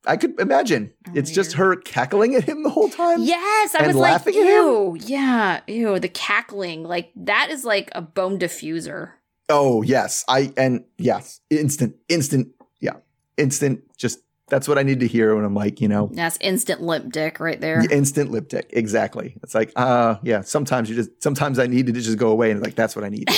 [0.06, 0.92] i could imagine.
[1.08, 4.34] Oh, it's just her cackling at him the whole time Yes, I was like, laughing
[4.36, 4.46] at him?
[4.46, 9.12] ew, yeah, ew, the cackling, like that is like a bone diffuser.
[9.50, 12.48] Oh yes, I and yes, instant, instant,
[12.80, 12.96] yeah,
[13.36, 13.82] instant.
[13.98, 17.12] Just that's what I need to hear when I'm like, you know, That's instant limp
[17.12, 17.82] dick right there.
[17.90, 19.36] instant lip dick, Exactly.
[19.42, 20.40] It's like, uh, yeah.
[20.42, 23.08] Sometimes you just, sometimes I need to just go away, and like that's what I
[23.08, 23.28] need.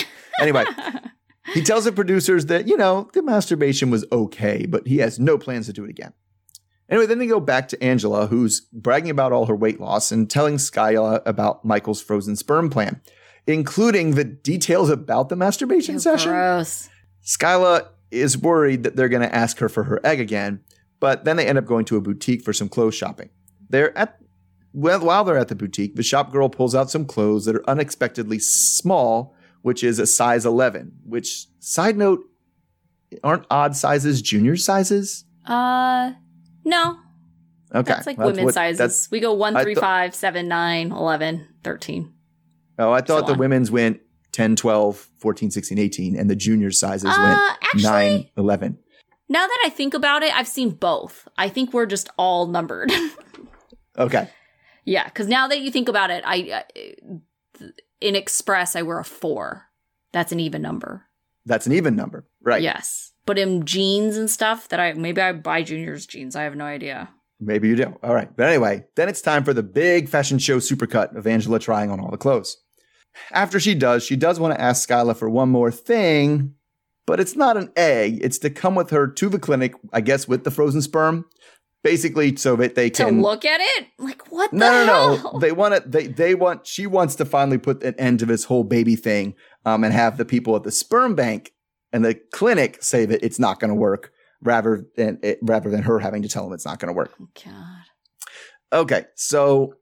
[0.41, 0.65] anyway,
[1.55, 5.39] he tells the producers that you know the masturbation was okay, but he has no
[5.39, 6.13] plans to do it again.
[6.89, 10.29] Anyway, then they go back to Angela, who's bragging about all her weight loss and
[10.29, 13.01] telling Skyla about Michael's frozen sperm plan,
[13.47, 16.31] including the details about the masturbation session.
[16.33, 16.89] Gross.
[17.25, 20.61] Skyla is worried that they're going to ask her for her egg again,
[21.01, 23.31] but then they end up going to a boutique for some clothes shopping.
[23.71, 24.19] They're at
[24.75, 27.69] well, while they're at the boutique, the shop girl pulls out some clothes that are
[27.69, 30.93] unexpectedly small, which is a size 11.
[31.05, 32.21] Which, side note,
[33.23, 35.25] aren't odd sizes junior sizes?
[35.45, 36.13] Uh,
[36.65, 36.97] no,
[37.75, 39.09] Okay, that's like That's women's what- sizes.
[39.11, 42.13] we go one, I three, thought- five, seven, nine, 11, 13.
[42.79, 44.01] Oh, I thought So the women's went
[44.33, 48.79] 10, 12, 14, 16, 18, and the junior sizes Uh, went actually, 9, 11.
[49.29, 51.29] now that I think about it, I've seen both.
[51.37, 52.91] I think we're just all numbered.
[53.99, 54.29] Okay.
[54.87, 56.65] yeah, because now that you think about it, I
[57.61, 57.67] uh,
[58.01, 59.67] in Express I wear a four.
[60.13, 61.05] That's an even number.
[61.45, 62.27] That's an even number.
[62.43, 62.63] Right.
[62.63, 66.35] Yes, but in jeans and stuff that I maybe I buy juniors jeans.
[66.37, 67.11] I have no idea.
[67.39, 67.99] Maybe you do.
[68.03, 68.35] All right.
[68.35, 72.01] But anyway, then it's time for the big fashion show supercut of Angela trying on
[72.01, 72.57] all the clothes.
[73.33, 76.55] After she does, she does want to ask Skyla for one more thing,
[77.07, 78.19] but it's not an egg.
[78.23, 81.25] It's to come with her to the clinic, I guess, with the frozen sperm,
[81.83, 83.23] basically so that they To can.
[83.23, 85.17] look at it, like what the no, no, no.
[85.17, 85.39] hell?
[85.39, 85.91] They want it.
[85.91, 86.67] They they want.
[86.67, 90.17] She wants to finally put an end to this whole baby thing, um, and have
[90.17, 91.53] the people at the sperm bank
[91.93, 95.83] and the clinic say that it's not going to work, rather than it, rather than
[95.83, 97.13] her having to tell them it's not going to work.
[97.21, 97.83] Oh, God.
[98.81, 99.75] Okay, so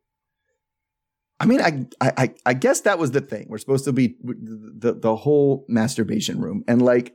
[1.41, 3.47] I mean, I, I I guess that was the thing.
[3.49, 7.15] We're supposed to be the the whole masturbation room, and like,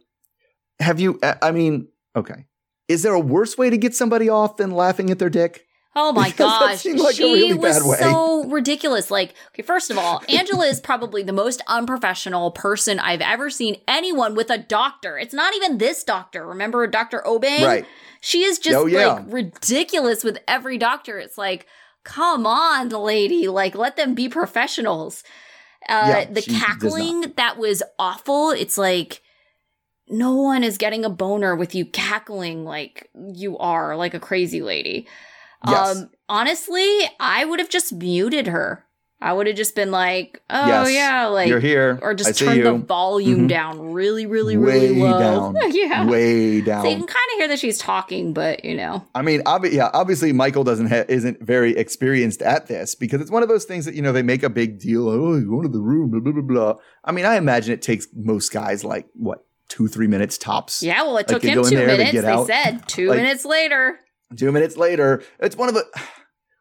[0.80, 1.20] have you?
[1.24, 2.46] I mean, okay,
[2.88, 5.66] is there a worse way to get somebody off than laughing at their dick?
[5.96, 6.86] Oh my Because gosh.
[6.86, 7.98] like a she really was bad way.
[8.00, 9.10] so ridiculous.
[9.12, 13.78] Like, okay, first of all, Angela is probably the most unprofessional person I've ever seen
[13.88, 15.18] anyone with a doctor.
[15.18, 16.46] It's not even this doctor.
[16.48, 17.24] Remember Dr.
[17.26, 17.62] Obeng?
[17.66, 17.86] Right.
[18.20, 19.08] She is just Oh, yeah.
[19.14, 21.18] like ridiculous with every doctor.
[21.18, 21.66] It's like,
[22.06, 23.50] come on, lady.
[23.50, 25.24] Like, let them be professionals.
[25.90, 26.68] Uh, Yeah, the she does not.
[26.68, 28.52] cackling, that was awful.
[28.52, 29.22] It's like,
[30.08, 34.62] no one is getting a boner with you cackling like you are, like a crazy
[34.62, 35.08] lady.
[35.68, 35.98] Yes.
[35.98, 36.88] Um, honestly,
[37.20, 38.85] I would have just muted her.
[39.26, 41.98] I would have just been like, oh Yes, yeah, like You're here.
[42.04, 43.50] or just turn the volume Mhm.
[43.50, 45.20] down really, really, way really low.
[45.54, 45.56] down.
[45.72, 46.06] yeah.
[46.08, 46.84] Way down.
[46.84, 49.72] So you can kind of hear that she's talking, but you know, I mean, obvi-
[49.74, 53.66] yeah, obviously Michael doesn't ha- isn't very experienced at this because it's one of those
[53.66, 55.10] things that you know they make a big deal.
[55.10, 56.74] Oh, you go into the room, blah blah blah blah.
[57.04, 60.84] I mean, I imagine it takes most guys like what two three minutes tops.
[60.84, 61.02] yeah.
[61.02, 62.12] Well, it Like, took him two there, minutes.
[62.12, 64.00] They, said two Like- minutes later.
[64.38, 65.84] Two minutes later, it's one of the.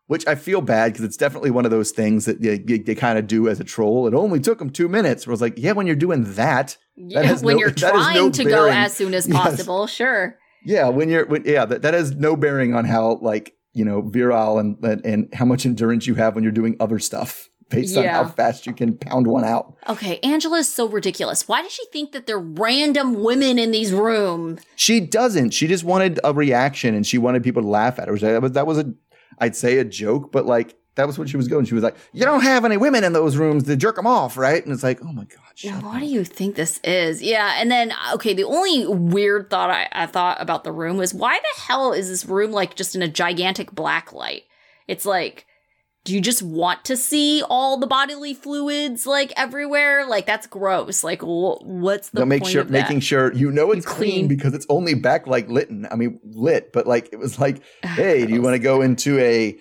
[0.06, 3.18] Which I feel bad because it's definitely one of those things that they, they, kind
[3.18, 4.06] of do as a troll.
[4.06, 5.26] It only took them two minutes.
[5.26, 8.14] Where I was like, yeah, when you're doing that, Yeah, when no- you're that trying
[8.16, 8.74] no to go bearing.
[8.74, 9.36] as soon as Yes.
[9.36, 10.38] possible, sure.
[10.66, 14.02] Yeah, when you're, when, yeah, that, that has no bearing on how like you know
[14.02, 17.96] virile and, and and how much endurance you have when you're doing other stuff based
[17.96, 19.74] on how fast you can pound one out.
[19.88, 21.48] Okay, Angela is so ridiculous.
[21.48, 24.60] Why does she think that they're random women in these rooms?
[24.76, 25.50] She doesn't.
[25.50, 28.16] She just wanted a reaction and she wanted people to laugh at her.
[28.18, 28.94] That was that was a,
[29.38, 31.64] I'd say a joke, but like that was what she was going.
[31.64, 34.36] She was like, "You don't have any women in those rooms to jerk them off,
[34.36, 36.00] right?" And it's like, "Oh my god, what up.
[36.00, 37.22] do you think this is?
[37.22, 41.14] Yeah, and then okay, the only weird thought I, I thought about the room was
[41.14, 44.44] why the hell is this room like just in a gigantic black light?
[44.86, 45.46] It's like,
[46.04, 50.06] do you just want to see all the bodily fluids like everywhere?
[50.06, 51.02] Like that's gross.
[51.02, 54.10] Like, wh- what's the They'll make point sure making sure you know it's clean.
[54.10, 54.28] clean.
[54.28, 55.70] because it's only back like lit.
[55.90, 59.18] I mean lit, but like it was like, hey, do you want to go into
[59.18, 59.56] a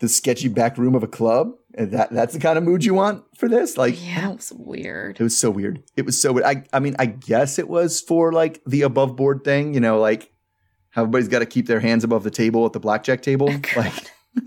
[0.00, 1.52] the sketchy back room of a club?
[1.74, 3.76] And that that's the kind of mood you want for this?
[3.78, 5.18] Like, yeah, it was weird.
[5.18, 5.82] It was so weird.
[5.96, 6.46] It was so weird.
[6.46, 9.98] I I mean, I guess it was for like the above board thing, you know,
[9.98, 10.32] like
[10.90, 13.48] how everybody's got to keep their hands above the table at the blackjack table.
[13.50, 13.94] Oh, like,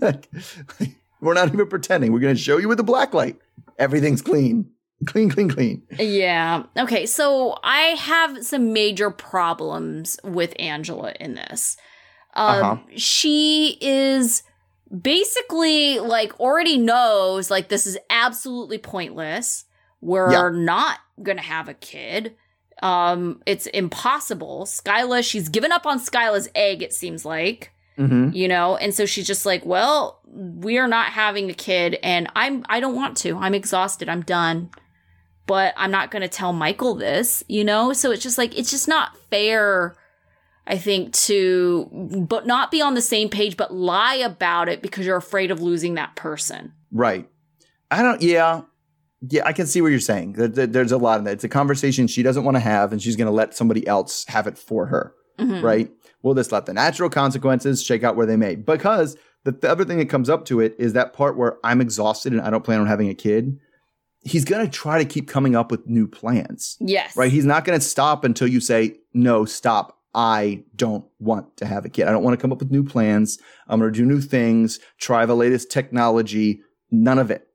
[0.80, 2.12] like, we're not even pretending.
[2.12, 3.36] We're going to show you with the black light.
[3.78, 4.68] Everything's clean.
[5.06, 5.82] Clean, clean, clean.
[5.98, 6.64] Yeah.
[6.78, 7.06] Okay.
[7.06, 11.76] So I have some major problems with Angela in this.
[12.34, 12.76] Um, Uh-huh.
[12.96, 14.42] She is
[15.02, 19.64] basically like already knows like this is absolutely pointless.
[20.00, 20.50] We're Yeah.
[20.52, 22.36] not gonna have a kid.
[22.82, 24.64] Um, it's impossible.
[24.66, 26.82] Skyla, she's given up on Skyla's egg.
[26.82, 28.30] It seems like Mm-hmm.
[28.34, 32.26] you know and so she's just like well we are not having a kid and
[32.34, 34.70] i'm i don't want to i'm exhausted i'm done
[35.46, 38.70] but i'm not going to tell michael this you know so it's just like it's
[38.70, 39.94] just not fair
[40.66, 41.86] i think to
[42.28, 45.60] but not be on the same page but lie about it because you're afraid of
[45.60, 47.28] losing that person Right.
[47.90, 48.62] I don't, yeah.
[49.28, 50.32] Yeah, I can see what you're saying.
[50.32, 51.32] There- there- There's a lot of that.
[51.34, 54.24] It's a conversation she doesn't want to have, and she's going to let somebody else
[54.28, 55.14] have it for her.
[55.38, 55.62] Mhm.
[55.62, 55.90] right?
[56.22, 58.54] We'll just let the natural consequences shake out where they may.
[58.54, 61.80] Because the, the other thing that comes up to it is that part where I'm
[61.80, 63.58] exhausted and I don't plan on having a kid.
[64.20, 67.32] He's going to try to keep coming up with new plans, yes right?
[67.32, 69.98] He's not going to stop until you say, no, stop.
[70.14, 72.06] I don't want to have a kid.
[72.06, 73.38] I don't want to come up with new plans.
[73.66, 76.60] I'm going to do new things, try the latest technology.
[76.90, 77.48] None of it.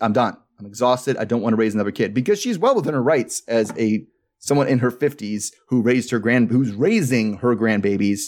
[0.00, 0.36] I'm done.
[0.58, 1.16] I'm exhausted.
[1.16, 4.06] I don't want to raise another kid because she's well within her rights as a
[4.46, 8.24] someone in her 50s who raised her grand who's raising her grandbabies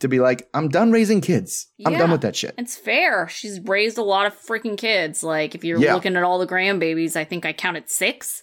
[0.00, 1.66] to be like, I'm done raising kids.
[1.84, 2.54] I'm done with that shit.
[2.58, 5.94] it's fair she's raised a lot of freaking kids like if you're Yeah.
[5.94, 8.42] looking at all the grandbabies i think i counted six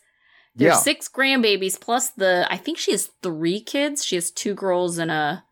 [0.58, 0.78] There's Yeah.
[0.80, 4.04] six grandbabies plus the I think she has three kids.
[4.06, 5.44] She has two girls and a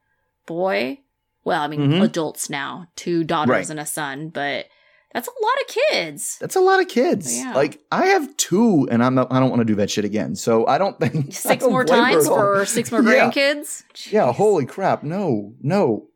[0.47, 0.99] boy.
[1.43, 2.03] Well, I mean Mhm.
[2.03, 3.69] adults now, two daughters Right.
[3.69, 4.67] and a son, but
[5.13, 6.37] that's a lot of kids.
[6.39, 7.37] That's a lot of kids.
[7.37, 7.53] Yeah.
[7.53, 10.35] Like I have two, and I'm not, I don't want to do that shit again.
[10.35, 13.29] So I don't think Six don't more times for six more Yeah.
[13.31, 13.83] grandkids.
[14.11, 14.33] Yeah, Jeez.
[14.35, 15.03] holy crap.
[15.03, 16.07] No, no.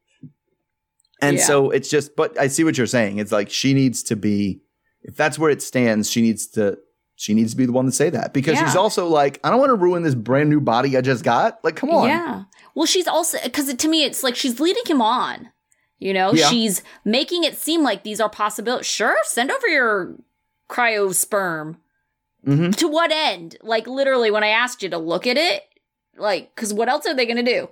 [1.21, 1.43] And Yeah.
[1.45, 3.17] so it's just, but I see what you're saying.
[3.19, 4.61] It's like she needs to be,
[5.03, 6.77] if that's where it stands, she needs to,
[7.15, 9.59] she needs to be the one to say that because she's also like, I don't
[9.59, 11.57] want to ruin this brand new body I just got.
[11.63, 12.07] Like, come on.
[12.07, 12.43] Yeah.
[12.75, 15.49] Well, she's also because to me it's like she's leading him on.
[15.99, 16.49] You know, Yeah.
[16.49, 18.85] she's making it seem like these are possibilities.
[18.87, 20.15] Sure, send over your
[20.69, 21.77] cryo sperm.
[22.45, 23.57] hmm To what end?
[23.61, 25.63] Like literally, when I asked you to look at it,
[26.17, 27.69] like, because what else are they going to do?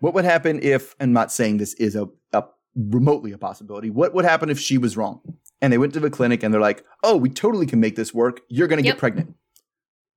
[0.00, 2.44] What would happen if, I'm not saying this is a, a
[2.76, 5.20] remotely a possibility, what would happen if she was wrong?
[5.60, 8.14] And they went to the clinic and they're like, oh, we totally can make this
[8.14, 8.40] work.
[8.48, 8.94] You're going to Yep.
[8.94, 9.34] get pregnant.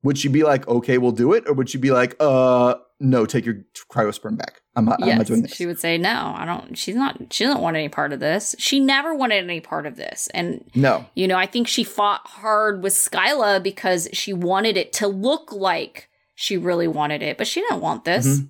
[0.03, 1.47] Would she be like, okay, we'll do it?
[1.47, 4.61] Or would she be like, uh, no, take your cryosperm back.
[4.75, 5.53] I'm not, I'm not yes, doing this.
[5.53, 6.33] she would say no.
[6.35, 6.77] I don't.
[6.77, 7.33] She's not.
[7.33, 8.55] She doesn't want any part of this.
[8.57, 11.05] She never wanted any part of this, and no.
[11.15, 15.51] you know, I think she fought hard with Skyla because she wanted it to look
[15.51, 18.39] like she really wanted it, but she didn't want this.
[18.39, 18.47] Mhm.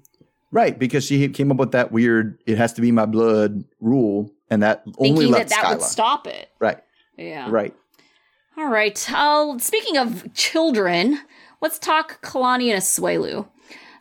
[0.52, 0.78] Right.
[0.78, 4.32] Because she came up with that weird, it has to be my blood rule.
[4.50, 5.84] And that only Thinking that left that would Skyla.
[5.84, 6.50] stop it.
[6.60, 6.78] Right.
[7.18, 7.48] Yeah.
[7.50, 7.74] Right.
[8.58, 9.10] All right.
[9.12, 11.20] Uh, speaking of children,
[11.62, 13.48] let's talk Kalani and Asuelu.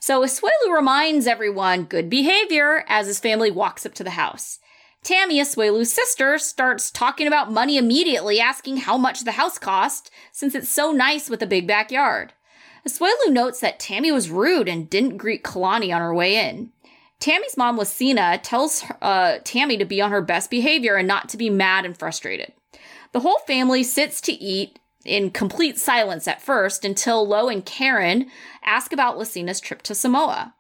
[0.03, 4.59] So Asuelu reminds everyone good behavior as his family walks up to the house.
[5.03, 10.55] Tammy, Asuelu's sister, starts talking about money immediately, asking how much the house cost, since
[10.55, 12.33] it's so nice with a big backyard.
[12.89, 16.73] Asuelu notes that Tammy was rude and didn't greet Kalani on her way in.
[17.19, 21.37] Tammy's mom, Lucina, tells uh, Tammy to be on her best behavior and not to
[21.37, 22.55] be mad and frustrated.
[23.13, 28.31] The whole family sits to eat in complete silence at first until Lo and Karen
[28.65, 30.55] ask about Lucina's trip to Samoa.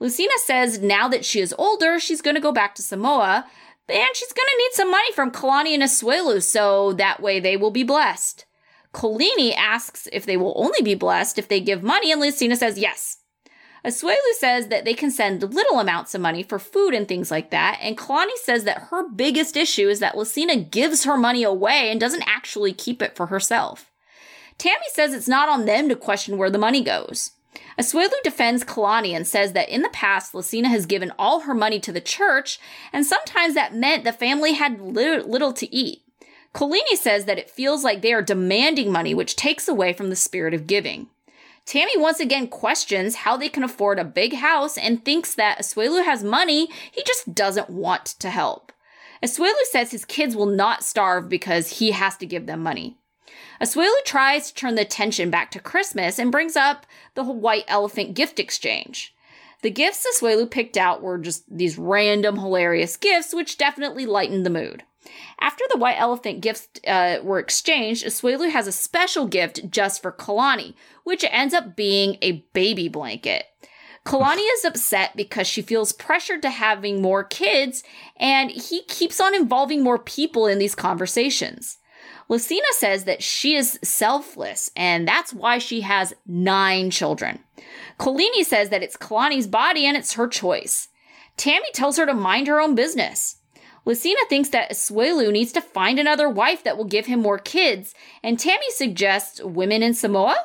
[0.00, 3.46] Lucina says now that she is older, she's going to go back to Samoa,
[3.88, 7.56] and she's going to need some money from Kalani and Asuelu, so that way they
[7.56, 8.46] will be blessed.
[8.92, 12.78] Kalani asks if they will only be blessed if they give money, and Lucina says
[12.78, 13.18] yes.
[13.84, 17.50] Asuelu says that they can send little amounts of money for food and things like
[17.50, 21.90] that, and Kalani says that her biggest issue is that Lucina gives her money away
[21.90, 23.90] and doesn't actually keep it for herself.
[24.56, 27.32] Tammy says it's not on them to question where the money goes.
[27.78, 31.78] Asuelu defends Kalani and says that in the past, Lucina has given all her money
[31.80, 32.58] to the church,
[32.92, 36.02] and sometimes that meant the family had little, to eat.
[36.54, 40.16] Kalani says that it feels like they are demanding money, which takes away from the
[40.16, 41.08] spirit of giving.
[41.66, 46.04] Tammy once again questions how they can afford a big house and thinks that Asuelu
[46.04, 48.70] has money, he just doesn't want to help.
[49.22, 52.98] Asuelu says his kids will not starve because he has to give them money.
[53.60, 56.84] Asuelu tries to turn the attention back to Christmas and brings up
[57.14, 59.14] the white elephant gift exchange.
[59.62, 64.50] The gifts Asuelu picked out were just these random hilarious gifts, which definitely lightened the
[64.50, 64.82] mood.
[65.40, 70.12] After the white elephant gifts uh, were exchanged, Asuelu has a special gift just for
[70.12, 70.74] Kalani,
[71.04, 73.46] which ends up being a baby blanket.
[74.06, 77.82] Kalani is upset because she feels pressured to having more kids,
[78.16, 81.78] and he keeps on involving more people in these conversations.
[82.28, 87.38] Lucina says that she is selfless, and that's why she has nine children.
[87.98, 90.88] Kalani says that it's Kalani's body and it's her choice.
[91.36, 93.36] Tammy tells her to mind her own business.
[93.84, 97.94] Lucina thinks that Asuelu needs to find another wife that will give him more kids,
[98.22, 100.36] and Tammy suggests women in Samoa?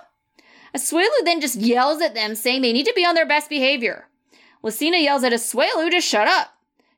[0.76, 4.08] Asuelu then just yells at them, saying they need to be on their best behavior.
[4.62, 6.54] Lucina yells at Asuelu to shut up.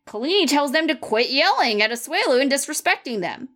[0.07, 3.49] Kalani tells them to quit yelling at Asuelu and disrespecting them.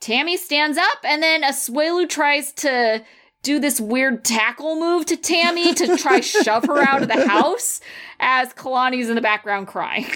[0.00, 3.04] Tammy stands up, and then Asuelu tries to
[3.42, 7.80] do this weird tackle move to Tammy to try shove her out of the house
[8.18, 10.06] as Kalani's in the background crying.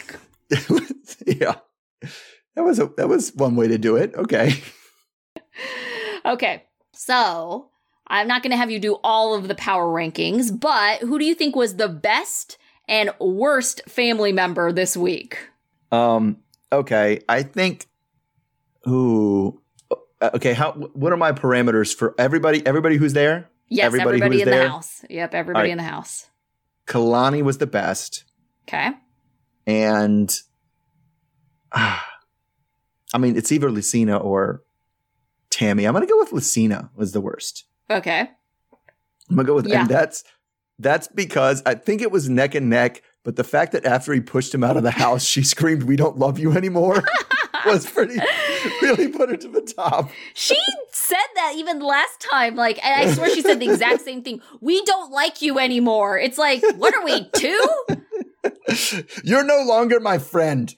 [1.26, 1.56] yeah.
[2.56, 4.14] That was a, that was one way to do it.
[4.14, 4.62] Okay.
[6.24, 6.64] okay.
[6.92, 7.70] So,
[8.06, 11.24] I'm not going to have you do all of the power rankings, but who do
[11.24, 15.48] you think was the best and worst family member this week?
[15.90, 16.38] Um
[16.72, 17.86] okay, I think
[18.84, 19.60] who
[20.22, 23.48] okay, how what are my parameters for everybody everybody who's there?
[23.68, 24.64] Yes, everybody, everybody in there?
[24.64, 25.04] the house.
[25.08, 25.72] Yep, everybody right.
[25.72, 26.26] in the house.
[26.86, 28.24] Kalani was the best.
[28.68, 28.90] Okay.
[29.66, 30.38] And
[33.14, 34.62] I mean, it's either Lucina or
[35.50, 35.86] Tammy.
[35.86, 37.64] I'm gonna go with Lucina was the worst.
[37.90, 38.30] Okay.
[39.30, 39.82] I'm gonna go with, yeah.
[39.82, 40.24] and that's
[40.78, 43.02] that's because I think it was neck and neck.
[43.22, 45.96] But the fact that after he pushed him out of the house, she screamed, "We
[45.96, 47.04] don't love you anymore,"
[47.66, 48.18] was pretty
[48.82, 50.10] really put her to the top.
[50.34, 50.58] She
[50.90, 54.40] said that even last time, like, and I swear she said the exact same thing.
[54.60, 56.18] We don't like you anymore.
[56.18, 57.84] It's like, what are we two?
[59.24, 60.74] You're no longer my friend.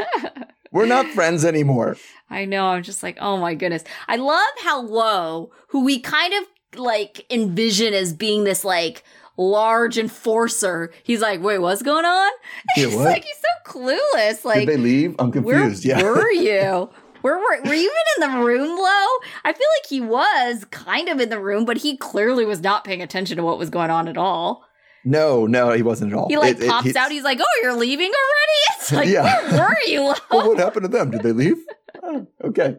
[0.72, 1.96] We're not friends anymore.
[2.30, 2.66] I know.
[2.66, 3.84] I'm just like, oh my goodness.
[4.08, 9.04] I love how Lo, who we kind of like envision as being this like
[9.36, 12.30] large enforcer, he's like, wait, what's going on?
[12.76, 13.04] Yeah, he's what?
[13.04, 14.44] like, he's so clueless.
[14.44, 15.14] Like, did they leave?
[15.18, 15.86] I'm confused.
[15.86, 16.02] Where yeah.
[16.02, 16.90] were you?
[17.22, 19.06] Where were, were you even in the room, Lo?
[19.44, 22.82] I feel like he was kind of in the room, but he clearly was not
[22.82, 24.64] paying attention to what was going on at all.
[25.04, 26.28] No, no, he wasn't at all.
[26.28, 27.10] He like it, pops it, out.
[27.10, 29.52] He's like, "Oh, you're leaving already?" It's like, yeah.
[29.52, 30.00] where were you?
[30.30, 31.10] well, what happened to them?
[31.10, 31.56] Did they leave?
[32.02, 32.78] oh, okay.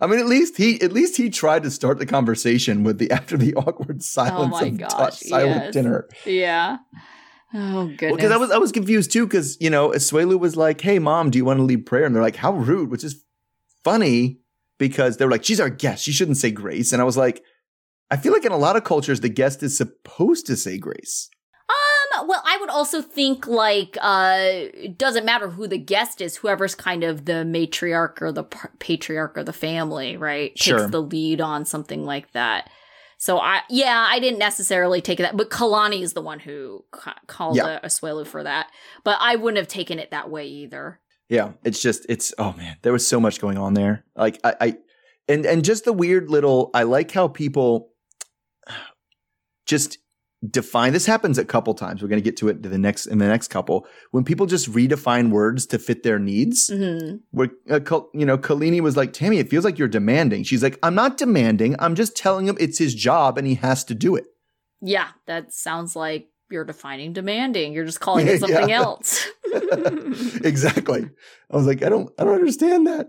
[0.00, 3.10] I mean, at least he at least he tried to start the conversation with the
[3.10, 5.72] after the awkward silence oh of gosh, t- silent yes.
[5.72, 6.08] dinner.
[6.24, 6.78] Yeah.
[7.54, 8.16] Oh goodness.
[8.16, 10.98] Because well, I was I was confused too because you know Asuelu was like, "Hey
[10.98, 13.24] mom, do you want to lead prayer?" And they're like, "How rude," which is
[13.84, 14.40] funny
[14.78, 16.04] because they were like, "She's our guest.
[16.04, 17.42] She shouldn't say grace." And I was like,
[18.10, 21.28] I feel like in a lot of cultures the guest is supposed to say grace.
[22.26, 26.74] Well, I would also think like uh it doesn't matter who the guest is, whoever's
[26.74, 28.44] kind of the matriarch or the
[28.78, 30.58] patriarch or the family, right?
[30.58, 30.78] Sure.
[30.78, 32.68] Takes the lead on something like that.
[33.18, 37.18] So I yeah, I didn't necessarily take that, but Kalani is the one who ca-
[37.26, 37.78] called yeah.
[37.82, 38.68] a, Asuelu for that.
[39.04, 41.00] But I wouldn't have taken it that way either.
[41.28, 44.04] Yeah, it's just it's oh man, there was so much going on there.
[44.14, 44.76] Like I, I
[45.28, 47.90] and and just the weird little I like how people
[49.66, 49.98] just
[50.48, 52.02] define this happens a couple times.
[52.02, 54.46] We're going to get to it to the next in the next couple when people
[54.46, 56.68] just redefine words to fit their needs.
[56.68, 57.80] hmm Where uh,
[58.12, 61.16] you know, Kalani was like, "Tammy, it feels like you're demanding." She's like, "I'm not
[61.16, 61.76] demanding.
[61.78, 64.24] I'm just telling him it's his job and he has to do it."
[64.80, 67.72] Yeah, that sounds like you're defining demanding.
[67.72, 69.26] You're just calling it something else.
[70.44, 71.08] exactly.
[71.50, 73.08] I was like, I don't, I don't understand that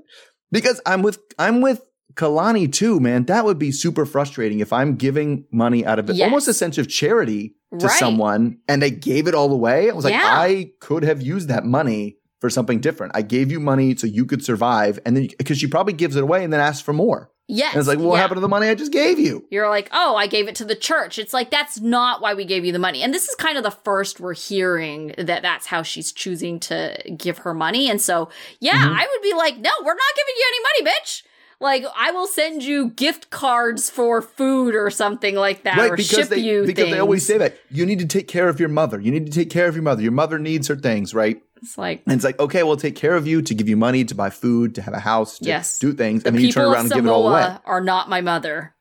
[0.51, 1.81] because I'm with, I'm with
[2.17, 3.25] Kalani too, man.
[3.25, 6.25] That would be super frustrating if I'm giving money out of it, Yes.
[6.25, 7.99] almost a sense of charity to Right.
[7.99, 9.89] someone, and they gave it all away.
[9.89, 10.23] I was like, Yeah.
[10.25, 13.13] I could have used that money for something different.
[13.15, 16.23] I gave you money so you could survive, and then because she probably gives it
[16.23, 17.29] away and then asks for more.
[17.49, 17.71] yes.
[17.73, 19.45] And it's like, well, what happened to the money I just gave you?
[19.49, 21.17] You're like, oh, I gave it to the church.
[21.17, 23.01] It's like, that's not why we gave you the money.
[23.03, 26.97] And this is kind of the first we're hearing that that's how she's choosing to
[27.17, 27.89] give her money.
[27.89, 28.27] And so,
[28.59, 28.91] yeah, Mhm.
[28.99, 31.23] I would be like, no, we're not giving you any money, bitch.
[31.59, 35.97] Like, I will send you gift cards for food or something like that, right or
[35.97, 36.95] ship they you because things.
[36.95, 38.99] they always say that you need to take care of your mother.
[38.99, 40.03] You need to take care of your mother.
[40.03, 41.41] Your mother needs her things, right?
[41.63, 44.05] It's like, And it's like, okay, we'll take care of you to give you money
[44.05, 45.79] to buy food, to have a house, to Yes.
[45.79, 47.57] do things, the and then you turn around and give it all away.
[47.65, 48.75] Are not my mother.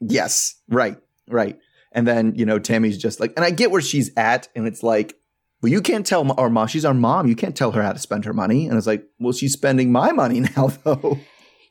[0.00, 0.96] Yes, right,
[1.28, 1.58] right.
[1.90, 4.82] And then you know, Tammy's just like, and I get where she's at, and it's
[4.82, 5.16] like,
[5.60, 6.66] well, you can't tell our mom.
[6.68, 7.26] She's our mom.
[7.28, 8.66] You can't tell her how to spend her money.
[8.66, 11.18] And it's like, well, she's spending my money now, though.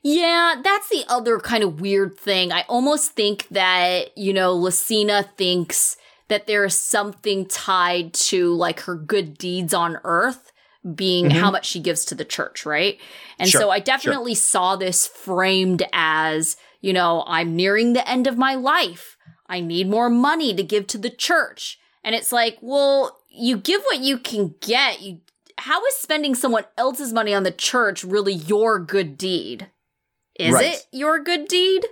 [0.04, 2.52] Yeah, that's the other kind of weird thing.
[2.52, 5.96] I almost think that, you know, Lucina thinks
[6.28, 10.52] that there is something tied to like her good deeds on earth
[10.96, 11.34] being Mhm.
[11.34, 12.98] how much she gives to the church, right?
[13.38, 18.26] And Sure, so I definitely saw this framed as, you know, I'm nearing the end
[18.26, 19.18] of my life.
[19.48, 21.78] I need more money to give to the church.
[22.04, 25.02] And it's like, well, you give what you can get.
[25.02, 25.20] You
[25.60, 29.68] how is spending someone else's money on the church really your good deed?
[30.42, 30.74] Is Right.
[30.76, 31.86] it your good deed?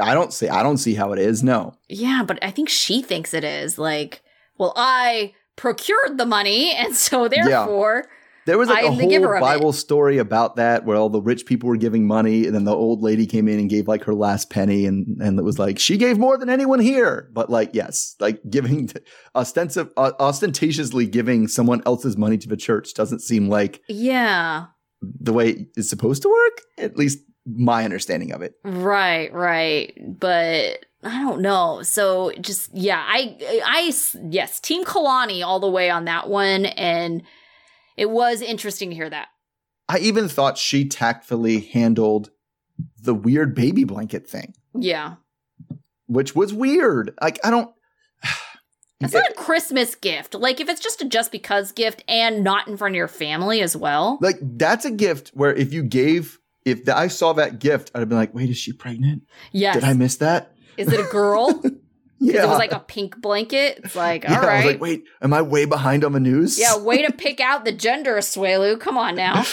[0.00, 0.48] I don't see.
[0.48, 1.42] I don't see how it is.
[1.42, 1.74] No.
[1.88, 3.78] Yeah, but I think she thinks it is.
[3.78, 4.22] Like,
[4.58, 8.06] well, I procured the money, and so therefore,
[8.46, 11.68] There was like I a whole Bible story about that where all the rich people
[11.68, 14.50] were giving money and then the old lady came in and gave like her last
[14.50, 17.30] penny and and it was like she gave more than anyone here.
[17.32, 18.90] But like yes, like giving
[19.34, 24.66] ostensive uh, ostentatiously giving someone else's money to the church doesn't seem like yeah,
[25.00, 26.60] the way it's supposed to work.
[26.76, 28.54] At least my understanding of it.
[28.64, 29.92] right, right.
[30.18, 31.82] But I don't know.
[31.82, 33.92] So just yeah, I, I,
[34.30, 37.22] yes, Team Kalani all the way on that one, and
[37.96, 39.28] it was interesting to hear that.
[39.88, 42.30] I even thought she tactfully handled
[43.00, 45.16] the weird baby blanket thing, Yeah,
[46.06, 47.16] which was weird.
[47.20, 47.70] Like I don't.
[49.00, 50.34] it's not a Christmas gift.
[50.34, 53.60] Like if it's just a just because gift and not in front of your family
[53.60, 54.18] as well.
[54.22, 58.08] like that's a gift where if you gave if I saw that gift, I'd have
[58.08, 59.22] been like, wait, is she pregnant?
[59.52, 60.52] Yes, Did I miss that?
[60.76, 61.62] is it a girl?
[62.20, 62.44] Because Yeah.
[62.44, 63.80] it was like a pink blanket.
[63.84, 64.66] It's like, yeah, all I was right.
[64.66, 66.58] like, wait, am I way behind on the news?
[66.58, 68.80] yeah, way to pick out the gender, Swelu.
[68.80, 69.44] Come on now.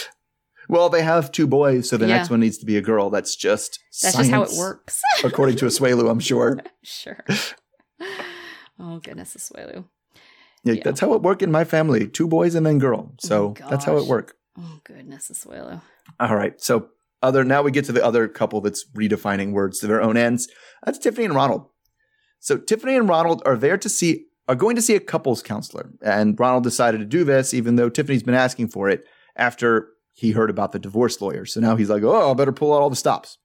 [0.70, 2.18] Well, they have two boys, so the Yeah.
[2.18, 3.10] next one needs to be a girl.
[3.10, 5.02] That's just That's just how it works.
[5.24, 6.62] according to Asuelu, I'm sure.
[6.82, 7.26] sure.
[8.80, 9.86] Oh goodness, Swelu.
[10.64, 10.84] Yeah, Yeah.
[10.84, 12.08] That's how it worked in my family.
[12.08, 13.16] Two boys and then girl.
[13.20, 14.34] So Oh, that's how it worked.
[14.58, 15.82] Oh goodness, Swelu.
[16.20, 16.60] All right.
[16.62, 16.90] So
[17.22, 20.48] other now we get to the other couple that's redefining words to their own ends.
[20.86, 21.68] That's Tiffany and Ronald.
[22.40, 25.92] So Tiffany and Ronald are there to see are going to see a couples counselor.
[26.02, 29.06] And Ronald decided to do this even though Tiffany's been asking for it
[29.36, 31.46] after he heard about the divorce lawyer.
[31.46, 33.38] So now he's like, "Oh, I better pull out all the stops."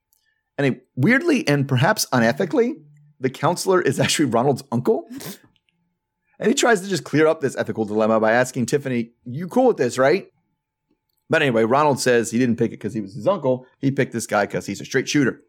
[0.58, 2.74] And weirdly and perhaps unethically,
[3.20, 5.06] the counselor is actually Ronald's uncle.
[6.38, 9.68] And he tries to just clear up this ethical dilemma by asking Tiffany, "You cool
[9.68, 10.28] with this, right?"
[11.28, 13.66] But anyway, Ronald says he didn't pick it because he was his uncle.
[13.78, 15.42] He picked this guy because he's a straight shooter.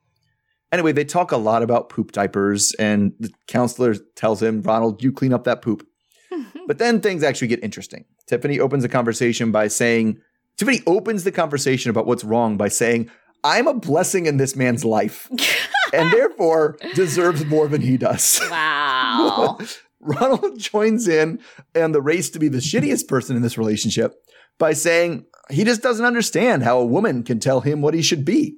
[0.72, 5.14] Anyway, they talk a lot about poop diapers, and the counselor tells him, Ronald, you
[5.14, 5.88] clean up that poop.
[6.68, 8.04] But then things actually get interesting.
[8.28, 10.20] Tiffany opens the conversation by saying,
[10.58, 13.10] Tiffany opens the conversation about what's wrong by saying,
[13.44, 15.30] I'm a blessing in this man's life
[15.94, 18.42] and therefore deserves more than he does.
[18.52, 19.58] wow.
[20.02, 21.40] Ronald joins in
[21.76, 24.16] on the race to be the shittiest person in this relationship
[24.58, 28.26] by saying he just doesn't understand how a woman can tell him what he should
[28.26, 28.58] be.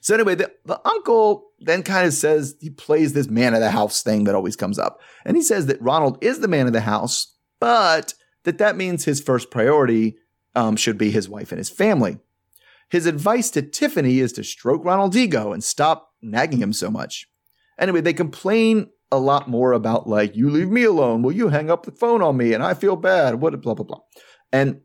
[0.00, 3.70] So anyway, the, the uncle then kind of says he plays this man of the
[3.70, 5.00] house thing that always comes up.
[5.24, 9.04] And he says that Ronald is the man of the house, but that that means
[9.04, 10.16] his first priority
[10.56, 12.18] um, should be his wife and his family.
[12.90, 17.28] His advice to Tiffany is to stroke Ronald's ego and stop nagging him so much.
[17.78, 21.22] Anyway, they complain a lot more about like, you leave me alone.
[21.22, 22.52] Will you hang up the phone on me?
[22.52, 23.36] And I feel bad.
[23.36, 24.00] What blah blah blah.
[24.52, 24.80] And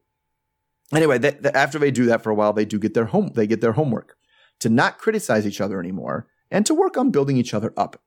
[0.93, 3.31] anyway, th- th- after they do that for a while, they do get their home.
[3.35, 4.15] They get their homework
[4.59, 8.01] to not criticize each other anymore and to work on building each other up.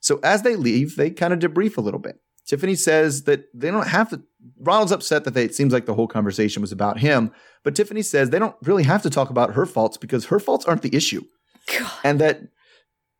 [0.00, 2.20] So as they leave, they kind of debrief a little bit.
[2.46, 4.22] Tiffany says that they don't have to.
[4.58, 8.02] Ronald's upset that they, it seems like the whole conversation was about him, but Tiffany
[8.02, 10.94] says they don't really have to talk about her faults because her faults aren't the
[10.94, 11.22] issue,
[11.78, 11.90] God.
[12.04, 12.42] and that.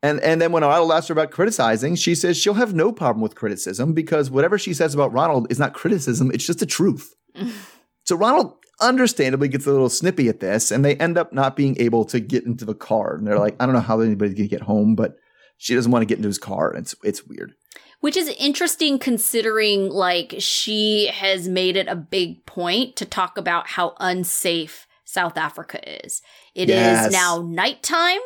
[0.02, 3.22] And, and then when Ronald asks her about criticizing, she says she'll have no problem
[3.22, 7.14] with criticism because whatever she says about Ronald is not criticism, it's just the truth.
[8.04, 11.76] so Ronald understandably gets a little snippy at this, and they end up not being
[11.80, 13.14] able to get into the car.
[13.16, 15.16] And they're like, I don't know how anybody's gonna get home, but
[15.58, 16.70] she doesn't want to get into his car.
[16.70, 17.54] And it's it's weird.
[18.00, 23.68] Which is interesting considering like she has made it a big point to talk about
[23.68, 26.20] how unsafe South Africa is.
[26.54, 27.12] It is Yes.
[27.12, 28.20] now nighttime.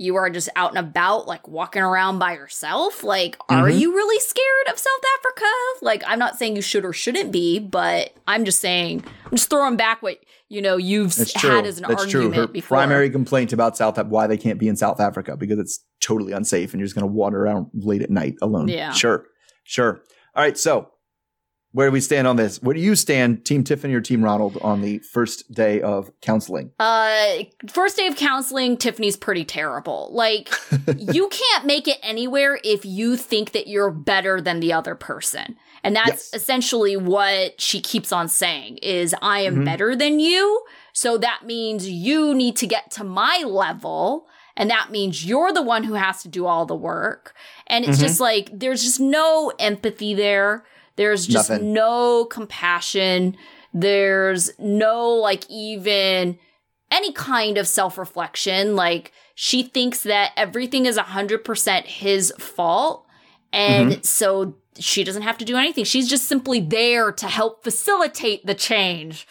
[0.00, 3.02] You are just out and about, like walking around by yourself.
[3.02, 3.78] Like, are Mhm.
[3.80, 5.44] you really scared of South Africa?
[5.82, 9.50] Like, I'm not saying you should or shouldn't be, but I'm just saying, I'm just
[9.50, 10.18] throwing back what
[10.48, 11.50] you know you've That's s- true.
[11.50, 12.42] had as an That's argument true.
[12.42, 12.78] Her before.
[12.78, 16.32] primary complaint about South Africa, why they can't be in South Africa because it's totally
[16.32, 18.68] unsafe and you're just going to wander around late at night alone.
[18.68, 18.92] Yeah.
[18.92, 19.26] Sure.
[19.64, 20.00] Sure.
[20.36, 20.56] All right.
[20.56, 20.90] So
[21.72, 22.62] where do we stand on this?
[22.62, 26.70] Where do you stand, Team Tiffany or Team Ronald, on the first day of counseling?
[26.78, 30.08] Uh, first day of counseling, Tiffany's pretty terrible.
[30.12, 30.48] Like,
[30.96, 35.56] you can't make it anywhere if you think that you're better than the other person.
[35.84, 36.42] And that's Yes.
[36.42, 39.64] essentially what she keeps on saying is I am Mhm.
[39.64, 40.62] better than you.
[40.92, 44.26] So that means you need to get to my level.
[44.56, 47.34] And that means you're the one who has to do all the work.
[47.68, 48.02] And it's Mhm.
[48.02, 50.64] just like, there's just no empathy there.
[50.98, 51.72] There's just Nothing.
[51.72, 53.36] no compassion.
[53.72, 56.38] There's no, like, even
[56.90, 58.76] any kind of self reflection.
[58.76, 63.06] Like, she thinks that everything is 100% his fault.
[63.52, 64.02] And mm-hmm.
[64.02, 65.84] so she doesn't have to do anything.
[65.84, 69.26] She's just simply there to help facilitate the change.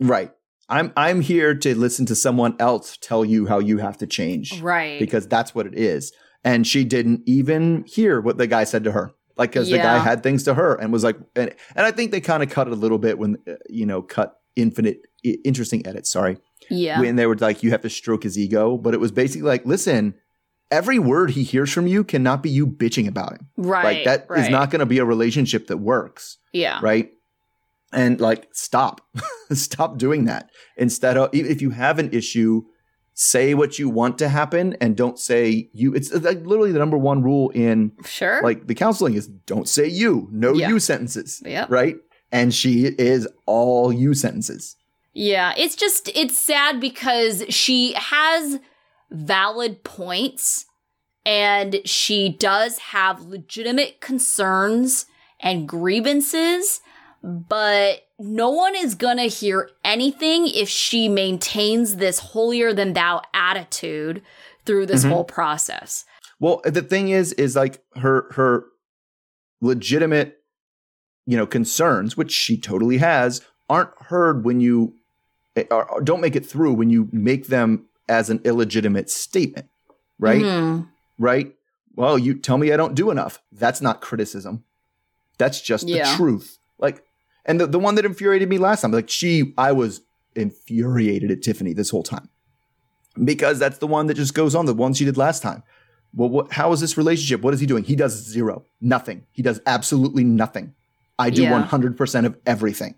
[0.00, 0.30] Right.
[0.68, 4.60] I'm I'm here to listen to someone else tell you how you have to change.
[4.60, 5.00] Right.
[5.00, 6.12] because that's what it is.
[6.44, 9.12] And she didn't even hear what the guy said to her.
[9.38, 12.10] Like, because the guy had things to her and was like, and, and I think
[12.10, 15.38] they kind of cut it a little bit when, uh, you know, cut infinite, i-
[15.44, 16.38] interesting edits, sorry.
[16.68, 17.00] yeah.
[17.00, 18.76] When they were like, you have to stroke his ego.
[18.76, 20.14] But it was basically like, listen,
[20.70, 23.46] every word he hears from you cannot be you bitching about him.
[23.56, 23.84] right.
[23.84, 24.50] like, that is right.
[24.50, 26.80] not going to be a relationship that works Yeah.
[26.82, 27.10] right?
[27.92, 29.00] And like, stop,
[29.52, 30.50] stop doing that.
[30.76, 32.64] Instead of, if you have an issue,
[33.20, 35.92] say what you want to happen and don't say you.
[35.92, 38.40] It's like literally the number one rule in Sure.
[38.44, 40.68] like the counseling is don't say you, no Yeah.
[40.68, 41.68] you sentences, Yep.
[41.68, 41.96] right?
[42.30, 44.76] And she is all you sentences.
[45.14, 48.60] Yeah, it's just it's sad because she has
[49.10, 50.66] valid points
[51.26, 55.06] and she does have legitimate concerns
[55.40, 56.80] and grievances,
[57.24, 63.22] but no one is going to hear anything if she maintains this holier than thou
[63.32, 64.22] attitude
[64.64, 65.10] through this Mhm.
[65.10, 66.04] whole process.
[66.40, 68.66] Well, the thing is, is like her her
[69.60, 70.38] legitimate,
[71.26, 74.94] you know, concerns, which she totally has, aren't heard when you
[75.72, 79.68] or, or don't make it through when you make them as an illegitimate statement,
[80.20, 80.40] right?
[80.42, 80.86] Mhm.
[81.18, 81.56] Right?
[81.96, 83.42] Well, you tell me I don't do enough.
[83.50, 84.62] That's not criticism.
[85.36, 86.08] That's just Yeah.
[86.12, 86.58] the truth.
[86.78, 87.02] Like,
[87.48, 90.02] and the, the one that infuriated me last time, like she, I was
[90.36, 92.28] infuriated at Tiffany this whole time
[93.24, 95.62] because that's the one that just goes on, the one she did last time.
[96.14, 97.40] Well, what, how is this relationship?
[97.42, 97.84] What is he doing?
[97.84, 99.26] He does zero, nothing.
[99.32, 100.74] He does absolutely nothing.
[101.18, 101.66] I do Yeah.
[101.66, 102.94] 100% of everything.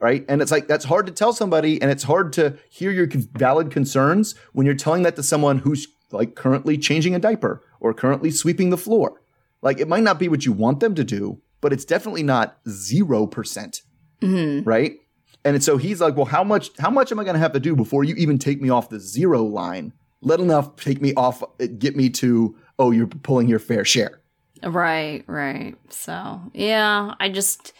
[0.00, 0.24] Right.
[0.28, 1.80] And it's like, that's hard to tell somebody.
[1.80, 5.88] And it's hard to hear your valid concerns when you're telling that to someone who's
[6.10, 9.22] like currently changing a diaper or currently sweeping the floor.
[9.62, 12.62] Like, it might not be what you want them to do, but it's definitely not
[12.64, 13.82] 0%.
[14.24, 14.66] Mhm.
[14.66, 14.98] Right.
[15.44, 17.60] And so he's like, well, how much, how much am I going to have to
[17.60, 19.92] do before you even take me off the zero line?
[20.22, 21.42] Let enough take me off,
[21.78, 24.20] get me to, oh, you're pulling your fair share.
[24.62, 25.74] Right, right.
[25.90, 27.74] So, yeah, I just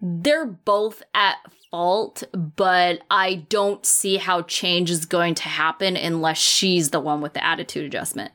[0.00, 1.36] they're both at
[1.70, 7.20] fault, but I don't see how change is going to happen unless she's the one
[7.20, 8.32] with the attitude adjustment.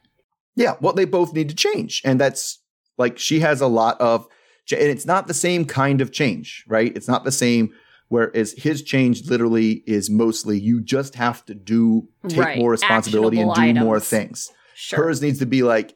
[0.56, 2.60] Yeah, well, they both need to change, and that's
[2.98, 4.28] like she has a lot of,
[4.72, 6.96] and it's not the same kind of change, right?
[6.96, 7.74] It's not the same.
[8.10, 13.40] Whereas his change literally is mostly you just have to do take Right, more responsibility
[13.40, 14.52] and do actionable more things.
[14.76, 15.06] Sure.
[15.06, 15.96] Hers needs to be like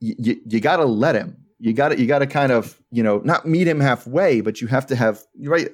[0.00, 1.36] y- y- you got to let him.
[1.58, 4.60] You got to you got to kind of you know not meet him halfway, but
[4.60, 5.68] you have to have right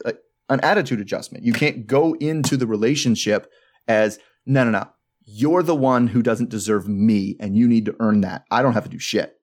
[0.49, 1.45] an attitude adjustment.
[1.45, 3.51] You can't go into the relationship
[3.87, 4.89] as no no no.
[5.27, 8.45] You're the one who doesn't deserve me, and you need to earn that.
[8.51, 9.39] I don't have to do shit.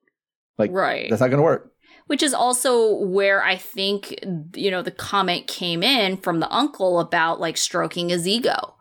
[0.58, 1.08] Like right.
[1.08, 1.72] that's not going to work.
[2.06, 4.14] Which is also where I think,
[4.54, 8.74] you know, the comment came in from the uncle about like stroking his ego.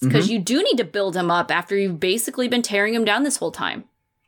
[0.00, 0.34] Because mm-hmm.
[0.34, 3.36] you do need to build him up after you've basically been tearing him down this
[3.36, 3.84] whole time.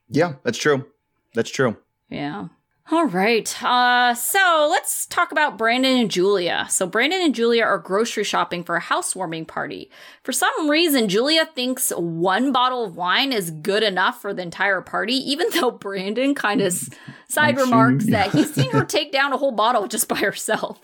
[0.09, 0.87] Yeah, that's true.
[1.35, 1.77] That's true.
[2.09, 2.49] Yeah.
[2.89, 3.63] All right.
[3.65, 6.67] Uh, so let's talk about Brandon and Julia.
[6.71, 9.91] So Brandon and Julia are grocery shopping for a housewarming party.
[10.23, 14.83] For some reason, Julia thinks one bottle of wine is good enough for the entire
[14.83, 16.75] party, even though Brandon kind of
[17.29, 20.79] side remarks that he's seen her take down a whole bottle just by herself.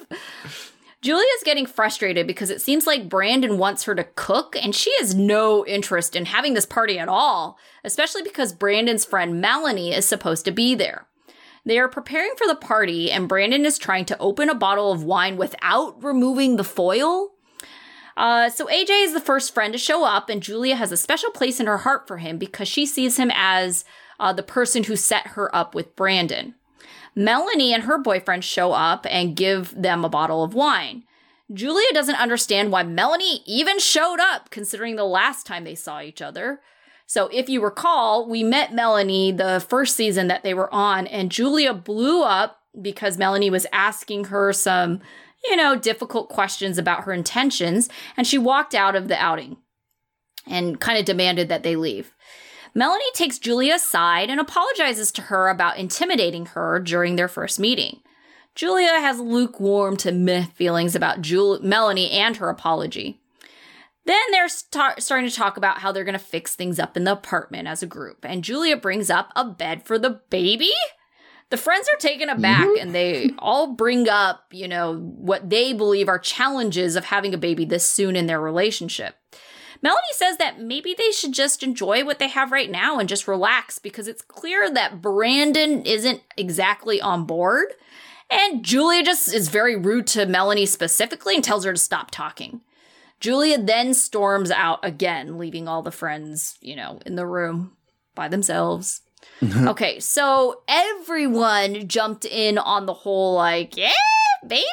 [1.02, 5.14] Julia's getting frustrated because it seems like Brandon wants her to cook and she has
[5.14, 10.44] no interest in having this party at all, especially because Brandon's friend Melanie is supposed
[10.44, 11.06] to be there.
[11.64, 15.04] They are preparing for the party, and Brandon is trying to open a bottle of
[15.04, 17.32] wine without removing the foil.
[18.16, 21.30] Uh, so AJ is the first friend to show up, and Julia has a special
[21.30, 23.84] place in her heart for him because she sees him as
[24.18, 26.54] uh, the person who set her up with Brandon.
[27.14, 31.04] Melanie and her boyfriend show up and give them a bottle of wine.
[31.52, 36.22] Julia doesn't understand why Melanie even showed up, considering the last time they saw each
[36.22, 36.60] other.
[37.12, 41.30] So if you recall, we met Melanie the first season that they were on, and
[41.30, 44.98] Julia blew up because Melanie was asking her some,
[45.44, 49.58] you know, difficult questions about her intentions, and she walked out of the outing
[50.46, 52.14] and kind of demanded that they leave.
[52.74, 58.00] Melanie takes Julia aside and apologizes to her about intimidating her during their first meeting.
[58.54, 63.21] Julia has lukewarm to meh feelings about Jul- Melanie and her apology.
[64.04, 67.04] Then they're start- starting to talk about how they're going to fix things up in
[67.04, 68.24] the apartment as a group.
[68.24, 70.72] And Julia brings up a bed for the baby.
[71.50, 72.80] The friends are taken aback mm-hmm.
[72.80, 77.38] and they all bring up, you know, what they believe are challenges of having a
[77.38, 79.16] baby this soon in their relationship.
[79.82, 83.26] Melanie says that maybe they should just enjoy what they have right now and just
[83.26, 87.66] relax because it's clear that Brandon isn't exactly on board.
[88.30, 92.62] And Julia just is very rude to Melanie specifically and tells her to stop talking.
[93.22, 97.76] Julia then storms out again, leaving all the friends, you know, in the room
[98.16, 99.00] by themselves.
[99.66, 103.92] okay, so everyone jumped in on the whole, like, yeah,
[104.46, 104.64] baby.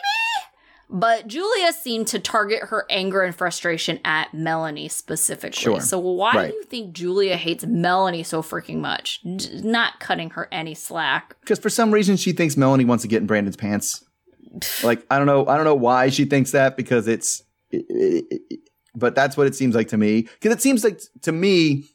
[0.89, 5.61] But Julia seemed to target her anger and frustration at Melanie specifically.
[5.61, 5.79] Sure.
[5.79, 6.49] So why right.
[6.49, 9.19] do you think Julia hates Melanie so freaking much?
[9.23, 11.35] not cutting her any slack.
[11.41, 14.03] Because for some reason she thinks Melanie wants to get in Brandon's pants.
[14.83, 17.43] like I don't know, I don't know why she thinks that because it's
[18.95, 20.21] but that's what it seems like to me.
[20.21, 21.85] Because it seems like to me,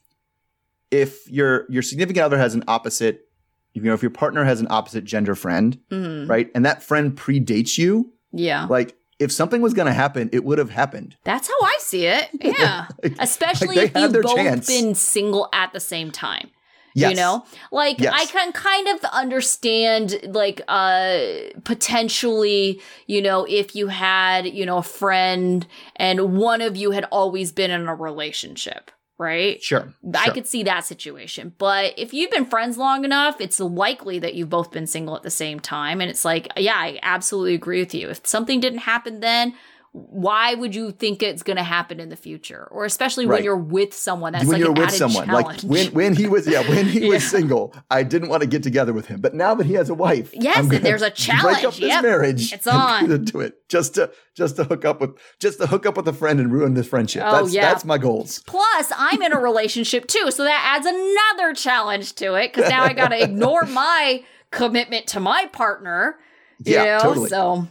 [0.91, 3.27] if your your significant other has an opposite,
[3.73, 6.29] you know, if your partner has an opposite gender friend, mm-hmm.
[6.29, 10.43] right, and that friend predates you, yeah, like if something was going to happen, it
[10.43, 11.15] would have happened.
[11.23, 12.29] That's how I see it.
[12.41, 14.67] Yeah, like, especially like if you've both chance.
[14.67, 16.51] been single at the same time.
[16.95, 17.11] Yes.
[17.11, 17.45] You know?
[17.71, 18.13] Like yes.
[18.15, 21.19] I can kind of understand like uh
[21.63, 25.67] potentially, you know, if you had, you know, a friend
[25.97, 29.63] and one of you had always been in a relationship right?
[29.63, 29.93] Sure.
[30.13, 30.33] I sure.
[30.33, 31.53] could see that situation.
[31.57, 35.23] But if you've been friends long enough, it's likely that you've both been single at
[35.23, 36.01] the same time.
[36.01, 38.09] And it's like, yeah, I absolutely agree with you.
[38.09, 39.53] If something didn't happen then,
[39.95, 43.37] why would you think it's going to happen in the future or especially right.
[43.37, 45.63] when you're with someone that's when like you're with someone challenge.
[45.63, 47.07] like when when he was yeah when he yeah.
[47.07, 49.89] was single i didn't want to get together with him but now that he has
[49.89, 52.03] a wife yes there's a challenge break up yep.
[52.03, 55.85] marriage it's on do it just to just to hook up with just to hook
[55.85, 57.61] up with a friend and ruin this friendship oh, that's yeah.
[57.61, 62.33] that's my goals plus i'm in a relationship too so that adds another challenge to
[62.33, 64.21] it because now i gotta ignore my
[64.51, 66.17] commitment to my partner
[66.59, 66.99] yeah know?
[66.99, 67.65] totally so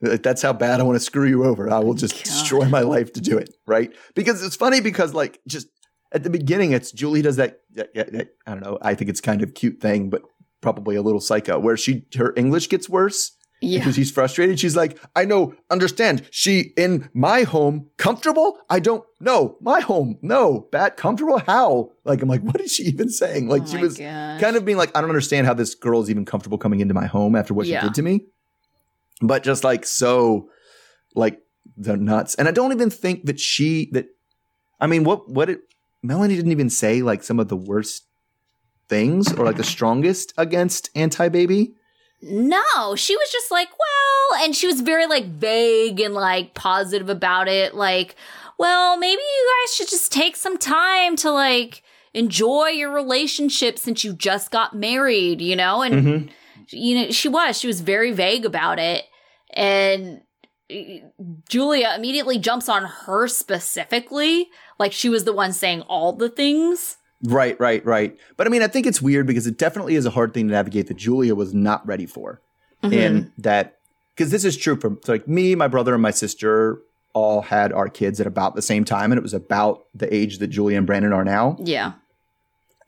[0.00, 1.70] that's how bad I want to screw you over.
[1.70, 2.24] I will just God.
[2.24, 3.92] destroy my life to do it, right?
[4.14, 5.68] Because it's funny because like just
[6.12, 7.60] at the beginning, it's Julie does that.
[7.78, 8.78] I don't know.
[8.82, 10.22] I think it's kind of cute thing, but
[10.60, 13.32] probably a little psycho where she her English gets worse.
[13.62, 13.78] Yeah.
[13.78, 14.60] Because he's frustrated.
[14.60, 16.28] She's like, I know, understand.
[16.30, 18.58] She in my home, comfortable?
[18.68, 19.56] I don't know.
[19.62, 20.68] My home, no.
[20.70, 21.38] Bad, comfortable?
[21.38, 21.88] How?
[22.04, 23.48] Like, I'm like, what is she even saying?
[23.48, 24.42] Like, oh she was gosh.
[24.42, 26.92] kind of being like, I don't understand how this girl is even comfortable coming into
[26.92, 27.80] my home after what yeah.
[27.80, 28.26] she did to me
[29.20, 30.50] but just like so
[31.14, 31.40] like
[31.76, 32.34] the nuts.
[32.34, 34.06] And I don't even think that she that
[34.80, 35.60] I mean what what it
[36.02, 38.04] Melanie didn't even say like some of the worst
[38.88, 41.74] things or like the strongest against anti baby.
[42.22, 47.10] No, she was just like, well, and she was very like vague and like positive
[47.10, 47.74] about it.
[47.74, 48.16] Like,
[48.58, 51.82] well, maybe you guys should just take some time to like
[52.14, 55.82] enjoy your relationship since you just got married, you know?
[55.82, 56.28] And mm-hmm
[56.70, 57.58] you know, she was.
[57.58, 59.04] She was very vague about it.
[59.52, 60.22] And
[61.48, 64.48] Julia immediately jumps on her specifically,
[64.78, 66.96] like she was the one saying all the things.
[67.22, 68.16] Right, right, right.
[68.36, 70.54] But I mean, I think it's weird because it definitely is a hard thing to
[70.54, 72.42] navigate that Julia was not ready for.
[72.82, 72.94] Mm-hmm.
[72.94, 73.78] And that,
[74.14, 76.82] because this is true for like me, my brother, and my sister
[77.14, 79.12] all had our kids at about the same time.
[79.12, 81.56] And it was about the age that Julia and Brandon are now.
[81.60, 81.92] Yeah.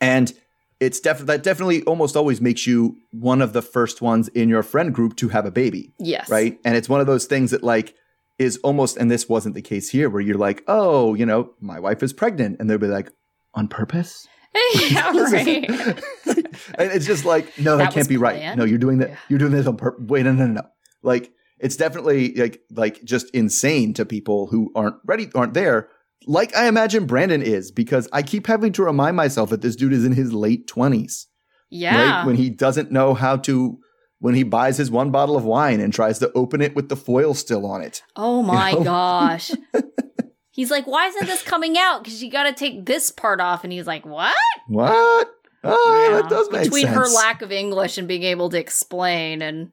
[0.00, 0.32] And
[0.80, 4.62] it's definitely that definitely almost always makes you one of the first ones in your
[4.62, 6.28] friend group to have a baby, Yes.
[6.30, 6.58] right?
[6.64, 7.94] And it's one of those things that like
[8.38, 11.80] is almost, and this wasn't the case here, where you're like, oh, you know, my
[11.80, 13.10] wife is pregnant, and they'll be like,
[13.54, 14.28] on purpose.
[14.90, 15.68] yeah, right.
[16.28, 18.56] and it's just like, no, that, That can't be right.
[18.56, 19.08] No, you're doing that.
[19.10, 19.16] Yeah.
[19.28, 20.04] You're doing this on purpose.
[20.06, 20.62] Wait, no, no, no, no.
[21.02, 25.88] Like, it's definitely like, like just insane to people who aren't ready, aren't there.
[26.30, 29.92] Like I imagine Brandon is, because I keep having to remind myself that this dude
[29.94, 31.26] is in his late twenties,
[31.70, 32.18] Yeah.
[32.18, 32.26] right?
[32.26, 33.78] When he doesn't know how to,
[34.20, 36.96] when he buys his one bottle of wine and tries to open it with the
[36.96, 38.02] foil still on it.
[38.14, 38.84] oh my know?
[38.84, 39.50] gosh.
[40.50, 42.02] He's like, why isn't this coming out?
[42.02, 43.62] Because you got to take this part off.
[43.62, 44.34] And he's like, what?
[44.66, 45.30] What?
[45.62, 46.20] Oh, Yeah.
[46.20, 46.96] that does make Between sense.
[46.96, 49.70] her lack of English and being able to explain and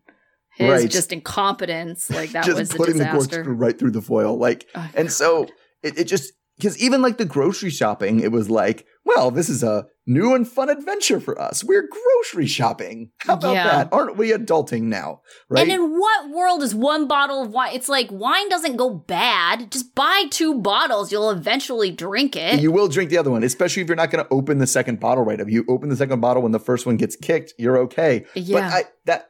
[0.55, 0.89] his Right.
[0.91, 4.67] just incompetence, like that just was a putting the corkscrew right through the foil, like.
[4.75, 5.47] Oh, And so
[5.81, 9.61] it, it just because even like the grocery shopping, it was like, well, this is
[9.61, 11.63] a new and fun adventure for us.
[11.63, 13.11] We're grocery shopping.
[13.19, 13.63] How about Yeah.
[13.65, 13.89] that?
[13.91, 15.21] Aren't we adulting now?
[15.49, 15.63] Right?
[15.63, 17.75] And in what world is one bottle of wine?
[17.75, 19.71] It's like wine doesn't go bad.
[19.71, 21.11] Just buy two bottles.
[21.11, 22.59] You'll eventually drink it.
[22.61, 24.99] you will drink the other one, especially if you're not going to open the second
[24.99, 25.39] bottle right.
[25.39, 28.25] If you open the second bottle when the first one gets kicked, you're okay.
[28.33, 28.53] yeah.
[28.59, 29.29] But I that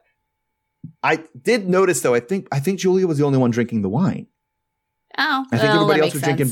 [1.03, 2.13] I did notice though.
[2.13, 4.28] I think I think Julia was the only one drinking the wine.
[5.17, 6.51] oh, I think oh, well, everybody that else was makes drinking sense.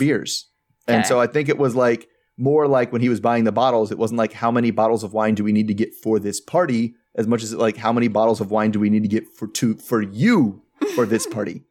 [0.88, 3.92] And so I think it was like more like when he was buying the bottles,
[3.92, 6.42] it wasn't like how many bottles of wine do we need to get for this
[6.42, 9.10] party as much as it like how many bottles of wine do we need to
[9.10, 10.64] get for to for you
[10.96, 11.64] for this party.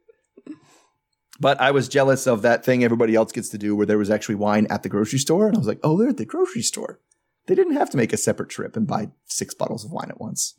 [1.39, 4.09] but I was jealous of that thing everybody else gets to do where there was
[4.09, 6.61] actually wine at the grocery store and I was like, "Oh, they're at the grocery
[6.61, 6.99] store."
[7.45, 10.21] They didn't have to make a separate trip and buy six bottles of wine at
[10.21, 10.55] once.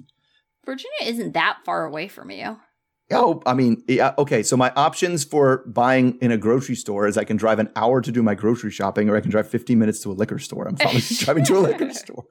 [0.66, 2.58] Virginia isn't that far away from you.
[3.10, 4.42] Oh, I mean, yeah, okay.
[4.42, 8.00] So my options for buying in a grocery store is I can drive an hour
[8.00, 10.66] to do my grocery shopping, or I can drive 15 minutes to a liquor store.
[10.66, 12.24] I'm probably driving to a liquor store.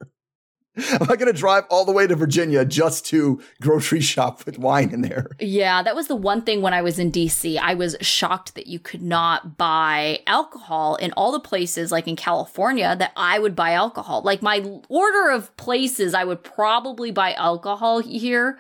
[0.76, 4.58] I'm I going to drive all the way to Virginia just to grocery shop with
[4.58, 5.28] wine in there.
[5.40, 7.60] Yeah, that was the one thing when I was in DC.
[7.60, 12.16] I was shocked that you could not buy alcohol in all the places, like in
[12.16, 14.24] California, that I would buy alcohol.
[14.24, 18.58] Like my order of places I would probably buy alcohol here.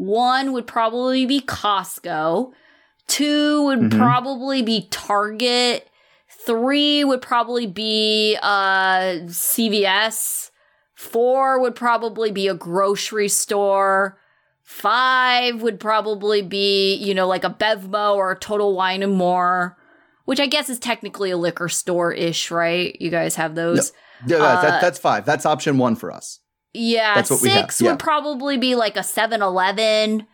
[0.00, 2.52] One would probably be Costco.
[3.06, 3.98] Two would Mhm.
[3.98, 5.86] probably be Target.
[6.46, 10.50] Three would probably be uh, CVS.
[10.94, 14.18] Four would probably be a grocery store.
[14.62, 19.76] Five would probably be, you know, like a Bevmo or a Total Wine and More,
[20.24, 22.96] which I guess is technically a liquor store ish, right?
[23.00, 23.92] You guys have those.
[24.26, 25.26] Yeah, that, Uh, that's five.
[25.26, 26.39] That's option one for us.
[26.72, 27.90] Yeah, That's what six yeah.
[27.90, 30.26] would probably be like a 7 Eleven.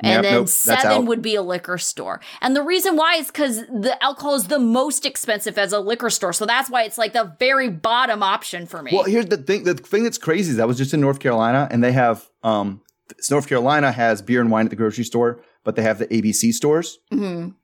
[0.00, 2.20] And Yep, then nope, seven would be a liquor store.
[2.40, 6.10] And the reason why is because the alcohol is the most expensive as a liquor
[6.10, 6.32] store.
[6.32, 8.90] So that's why it's like the very bottom option for me.
[8.92, 9.62] Well, here's the thing.
[9.62, 12.82] The thing that's crazy is I was just in North Carolina, and they have um,
[13.30, 16.52] North Carolina has beer and wine at the grocery store, but they have the ABC
[16.52, 16.98] stores.
[17.12, 17.54] Mhm.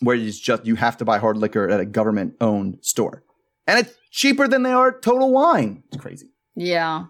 [0.00, 3.24] where it's just you have to buy hard liquor at a government owned store.
[3.66, 5.82] And it's cheaper than they are Total Wine.
[5.90, 6.28] It's crazy.
[6.54, 7.06] Yeah.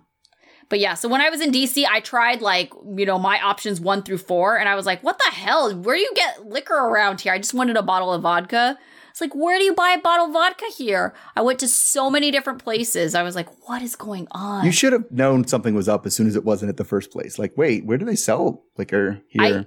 [0.69, 3.81] But yeah, so when I was in DC, I tried like, you know, my options
[3.81, 5.75] one through four, and I was like, what the hell?
[5.75, 7.33] Where do you get liquor around here?
[7.33, 8.79] I just wanted a bottle of vodka.
[9.11, 11.13] It's like, where do you buy a bottle of vodka here?
[11.35, 13.17] I went to so many different places.
[13.17, 14.65] I was like, what is going on?
[14.65, 17.11] You should have known something was up as soon as it wasn't at the first
[17.11, 17.37] place.
[17.39, 19.67] Like, wait, where do they sell liquor here?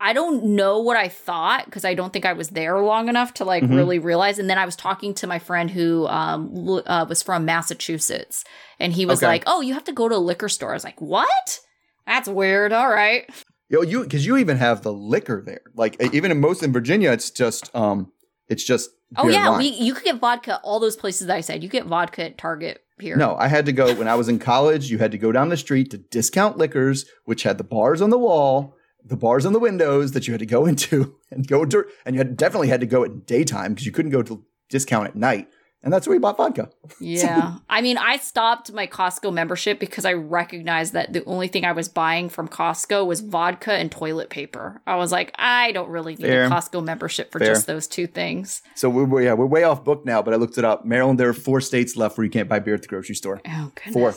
[0.00, 3.34] I don't know what I thought because I don't think I was there long enough
[3.34, 3.74] to like Mhm.
[3.74, 4.38] really realize.
[4.38, 8.44] And then I was talking to my friend who um, uh, was from Massachusetts,
[8.80, 9.26] and he was Okay.
[9.26, 11.60] like, "Oh, you have to go to a liquor store." I was like, "What?
[12.06, 13.28] That's weird." All right.
[13.70, 15.62] Yo, you because you even have the liquor there.
[15.74, 18.12] Like even in most in Virginia, it's just um,
[18.48, 19.58] it's just Oh yeah, wine.
[19.58, 21.62] we you could get vodka all those places that I said.
[21.62, 23.16] You get vodka at Target here.
[23.16, 24.90] No, I had to go when I was in college.
[24.90, 28.10] You had to go down the street to discount liquors, which had the bars on
[28.10, 31.64] the wall, the bars on the windows that you had to go into and go
[31.64, 34.44] dur- and you had definitely had to go at daytime because you couldn't go to
[34.68, 35.48] discount at night.
[35.84, 36.70] And that's where we bought vodka.
[37.00, 37.56] Yeah.
[37.68, 41.72] I mean, I stopped my Costco membership because I recognized that the only thing I
[41.72, 44.80] was buying from Costco was vodka and toilet paper.
[44.86, 46.44] I was like, I don't really need Fair.
[46.44, 47.48] a Costco membership for Fair.
[47.48, 48.62] just those two things.
[48.74, 50.84] So we're, yeah we're way off book now, but I looked it up.
[50.86, 53.42] Maryland, there are four states left where you can't buy beer at the grocery store.
[53.46, 53.92] Oh, goodness.
[53.92, 54.14] Four.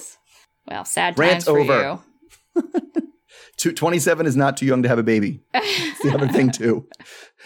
[0.67, 1.99] Well, sad Rant times for over.
[3.57, 5.41] 27 is not too young to have a baby.
[5.53, 6.87] It's the other thing too.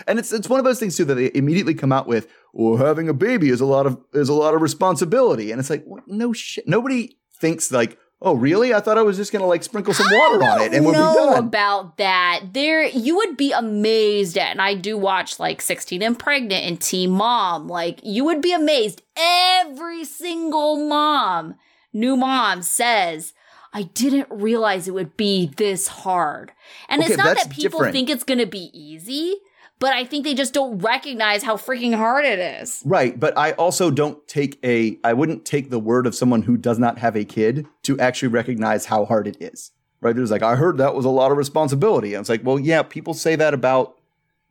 [0.07, 2.77] And it's it's one of those things too that they immediately come out with, well,
[2.77, 5.51] having a baby is a lot of is a lot of responsibility.
[5.51, 6.07] And it's like, what?
[6.07, 6.67] no shit.
[6.67, 8.73] Nobody thinks like, oh, really?
[8.73, 11.13] I thought I was just gonna like sprinkle some water on it and we'll know
[11.13, 11.43] be done.
[11.45, 12.41] about that.
[12.53, 16.79] There, you would be amazed at, and I do watch like 16 and Pregnant and
[16.79, 17.67] Teen Mom.
[17.67, 19.01] Like, you would be amazed.
[19.17, 21.55] Every single mom,
[21.93, 23.33] new mom says,
[23.73, 26.51] I didn't realize it would be this hard.
[26.89, 27.93] And Okay, it's not that people different.
[27.93, 29.35] think it's going to be easy,
[29.81, 32.83] but I think they just don't recognize how freaking hard it is.
[32.85, 36.55] Right, but I also don't take a I wouldn't take the word of someone who
[36.55, 39.71] does not have a kid to actually recognize how hard it is.
[39.99, 40.15] Right?
[40.15, 42.13] There's like I heard that was a lot of responsibility.
[42.13, 43.99] And it's like, well, yeah, people say that about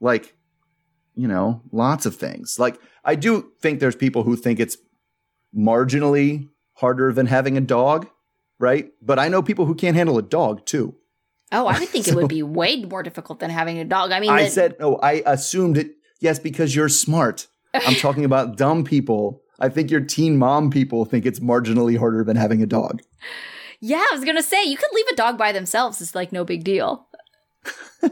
[0.00, 0.34] like
[1.14, 2.58] you know, lots of things.
[2.58, 4.78] Like I do think there's people who think it's
[5.56, 8.08] marginally harder than having a dog,
[8.58, 8.90] right?
[9.00, 10.96] But I know people who can't handle a dog too.
[11.52, 14.12] Oh, I would think it would be way more difficult than having a dog.
[14.12, 15.92] I mean, I the- said, no, I assumed it.
[16.20, 17.46] Yes, because you're smart.
[17.74, 19.42] I'm talking about dumb people.
[19.58, 23.00] I think your teen mom people think it's marginally harder than having a dog.
[23.80, 26.00] yeah, I was going to say, you could leave a dog by themselves.
[26.00, 27.06] It's like no big deal.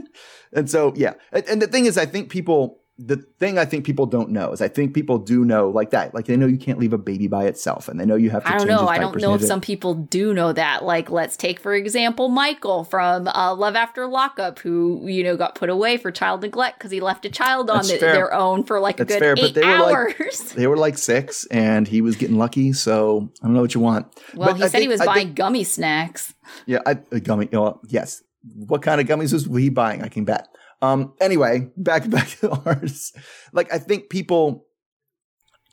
[0.50, 1.12] And so, yeah.
[1.30, 4.50] And, and the thing is, I think people, the thing I think people don't know
[4.50, 6.14] is I think people do know like that.
[6.14, 8.42] Like they know you can't leave a baby by itself and they know you have
[8.42, 8.88] to I don't know.
[8.88, 10.82] I don't know if some people do know that.
[10.84, 15.54] Like, let's take, for example, Michael from uh, Love After Lockup, who, you know, got
[15.54, 18.80] put away for child neglect because he left a child on the, their own for
[18.80, 20.52] like That's a good fair, but eight they were like- hours.
[20.54, 22.72] They were like six and he was getting lucky.
[22.72, 24.06] So I don't know what you want.
[24.34, 26.34] well, But he I said he was I buying think- gummy snacks.
[26.66, 27.48] Yeah, I, a gummy.
[27.52, 28.24] Oh, yes.
[28.54, 30.02] What kind of gummies was he buying?
[30.02, 30.48] I can bet.
[30.80, 31.14] Um.
[31.20, 33.12] Anyway, back back to ours.
[33.52, 34.66] Like I think people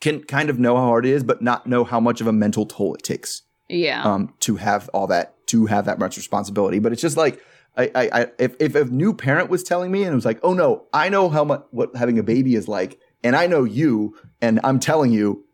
[0.02, 2.34] can kind of know how hard it is, but not know how much of a
[2.34, 4.04] mental toll it takes Yeah.
[4.04, 6.80] um to have all that to have that much responsibility.
[6.80, 7.42] But it's just like
[7.78, 10.40] I, I, I if if a new parent was telling me and it was like,
[10.44, 13.64] oh no, I know how much what having a baby is like, and I know
[13.64, 15.46] you, and I'm telling you,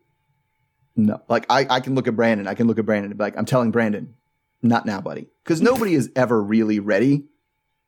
[0.96, 3.24] no, like I I can look at Brandon, I can look at Brandon and be
[3.24, 4.14] like, I'm telling Brandon,
[4.62, 7.24] not now, buddy, because nobody is ever really ready,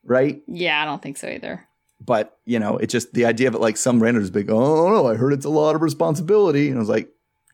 [0.05, 0.43] right?
[0.47, 1.67] yeah, I don't think so either.
[2.01, 5.07] But you know, it's just the idea of it like some randomers big, oh no,
[5.07, 7.09] I heard it's a lot of responsibility, and I was like,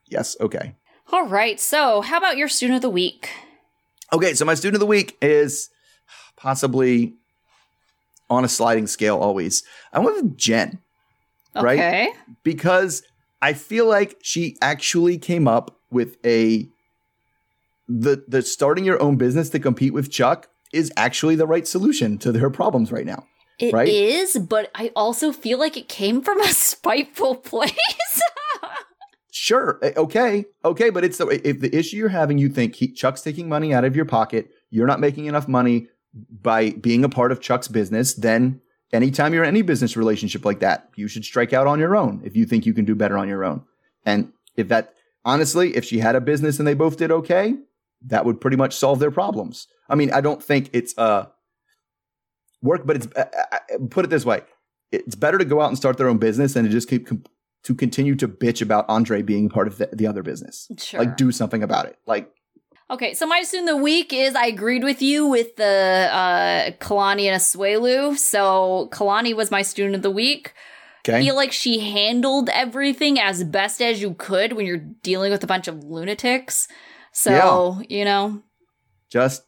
[0.07, 0.75] yes, okay.
[1.13, 1.59] All right.
[1.59, 3.31] So, how about your student of the week?
[4.13, 5.71] Okay, so my student of the week is
[6.37, 7.15] possibly
[8.29, 9.63] on a sliding scale always.
[9.93, 10.81] I went with Jen
[11.55, 11.79] Right?
[11.79, 12.13] Okay.
[12.45, 13.03] because
[13.43, 16.69] I feel like she actually came up with a
[17.89, 22.18] the the starting your own business to compete with Chuck is actually the right solution
[22.18, 23.27] to their problems right now.
[23.59, 24.49] It is, Right?
[24.49, 27.73] but I also feel like it came from a spiteful place.
[29.33, 32.93] Sure, eh, okay, okay, but it's the if the issue you're having, you think he,
[32.93, 35.87] Chuck's taking money out of your pocket, you're not making enough money
[36.43, 38.61] by being a part of Chuck's business, then
[38.93, 42.21] anytime you're in any business relationship like that, you should strike out on your own
[42.25, 43.62] if you think you can do better on your own.
[44.05, 44.95] And if that,
[45.25, 47.55] honestly, if she had a business and they both did okay,
[48.07, 49.67] that would pretty much solve their problems.
[49.89, 51.27] I mean, I don't think it's uh
[52.63, 53.59] work, but it's uh, uh,
[53.91, 54.43] put it this way:
[54.93, 57.09] it's better to go out and start their own business than to just keep
[57.63, 60.71] to continue to bitch about Andrei being part of the, the other business.
[60.79, 61.01] sure.
[61.01, 61.99] Like, do something about it.
[62.07, 62.33] Like,
[62.91, 66.71] Okay, so my student of the week is I agreed with you with the uh,
[66.85, 68.19] Kalani and Asuelu.
[68.19, 70.55] So Kalani was my student of the week.
[71.09, 75.45] I feel like she handled everything as best as you could when you're dealing with
[75.45, 76.67] a bunch of lunatics.
[77.23, 78.43] So, you know,
[79.11, 79.43] just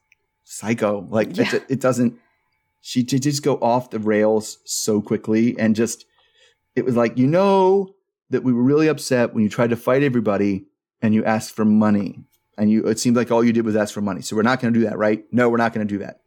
[0.45, 1.07] psycho.
[1.11, 1.55] Like, Yeah.
[1.57, 2.19] it, it doesn't.
[2.81, 6.05] She did just go off the rails so quickly, and just
[6.75, 7.95] it was like you know
[8.31, 10.65] that we were really upset when you tried to fight everybody
[11.01, 12.25] and you asked for money,
[12.59, 14.21] and you it seemed like all you did was ask for money.
[14.21, 15.25] So we're not going to do that, right?
[15.33, 16.23] No, we're not going to do that.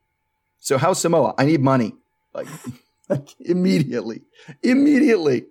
[0.60, 1.36] So how's Samoa?
[1.38, 1.94] I need money,
[2.34, 2.48] like,
[3.10, 4.22] like immediately,
[4.64, 5.46] immediately,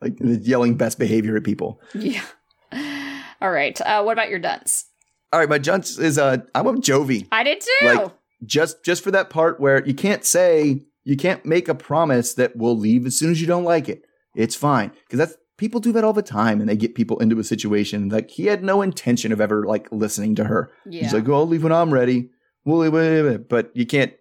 [0.00, 1.80] like yelling best behavior at people.
[1.94, 2.24] yeah.
[3.40, 3.80] All right.
[3.80, 4.86] Uh, what about your dunce?
[5.32, 7.26] All right, my junts is uh, I went with Jovi.
[7.32, 7.86] I did too.
[7.86, 8.12] Like-
[8.44, 12.56] just just for that part where you can't say you can't make a promise that
[12.56, 14.04] we'll leave as soon as you don't like it.
[14.34, 17.38] It's fine because that's people do that all the time and they get people into
[17.38, 20.72] a situation like he had no intention of ever like listening to her.
[20.84, 21.02] yeah.
[21.02, 22.30] He's like, "Oh, I'll leave when I'm ready."
[22.64, 23.48] We'll leave, wait, wait, wait.
[23.48, 24.12] but you can't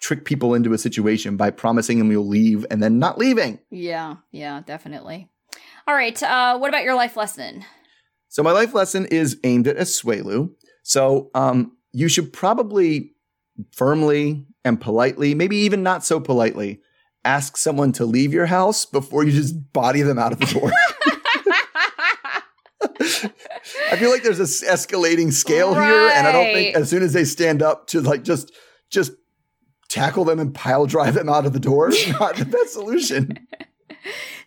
[0.00, 3.58] trick people into a situation by promising them you'll leave and then not leaving.
[3.70, 4.16] yeah.
[4.32, 5.30] Yeah, definitely.
[5.86, 6.20] All right.
[6.22, 7.64] Uh, what about your life lesson?
[8.28, 10.50] So my life lesson is aimed at Asuelu.
[10.88, 13.10] So um, you should probably
[13.72, 16.80] firmly and politely, maybe even not so politely,
[17.24, 20.70] ask someone to leave your house before you just body them out of the door.
[23.90, 27.12] I feel like there's this escalating scale here, and I don't think as soon as
[27.12, 28.52] they stand up to like just
[28.88, 29.12] just
[29.88, 33.36] tackle them and pile drive them out of the door is not the best solution.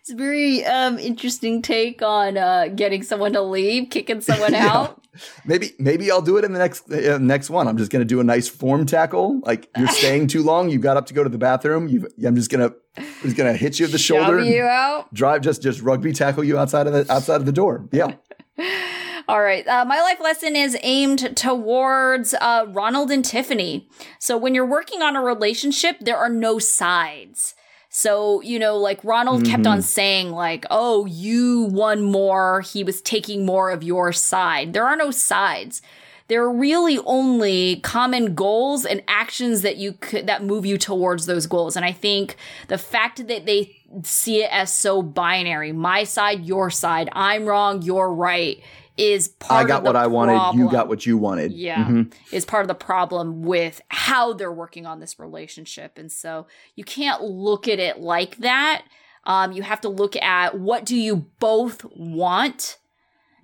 [0.00, 4.68] It's a very um interesting take on uh getting someone to leave, kicking someone Yeah.
[4.74, 4.99] out.
[5.44, 7.66] Maybe maybe I'll do it in the next uh, next one.
[7.68, 9.40] I'm just gonna do a nice form tackle.
[9.40, 11.88] Like you're staying too long, you got up to go to the bathroom.
[11.88, 15.12] You, I'm just gonna I'm just gonna hit you at the shoulder, you out.
[15.12, 17.88] drive just just rugby tackle you outside of the outside of the door.
[17.92, 18.14] Yeah,
[19.28, 19.66] All right.
[19.66, 23.88] Uh, my life lesson is aimed towards uh, Ronald and Tiffany.
[24.18, 27.54] So when you're working on a relationship, there are no sides.
[27.92, 29.82] So, you know, like Ronald kept on mm-hmm.
[29.82, 32.60] saying, like, oh, you won more.
[32.60, 34.72] He was taking more of your side.
[34.72, 35.82] There are no sides.
[36.28, 41.26] There are really only common goals and actions that you could, that move you towards
[41.26, 41.74] those goals.
[41.74, 42.36] And I think
[42.68, 47.82] the fact that they see it as so binary, my side, your side, I'm wrong,
[47.82, 48.62] you're right,
[49.00, 50.32] is part I got of the what I wanted.
[50.34, 50.68] You problem.
[50.68, 51.52] got what you wanted.
[51.52, 52.12] Yeah, Mhm.
[52.32, 55.96] is part of the problem with how they're working on this relationship.
[55.98, 56.46] And so
[56.76, 58.82] you can't look at it like that.
[59.24, 62.78] Um, you have to look at what do you both want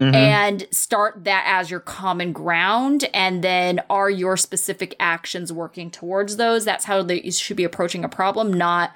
[0.01, 0.15] Mhm.
[0.15, 3.09] and start that as your common ground.
[3.15, 6.65] And then are your specific actions working towards those?
[6.67, 8.93] That's how they, you should be approaching a problem, not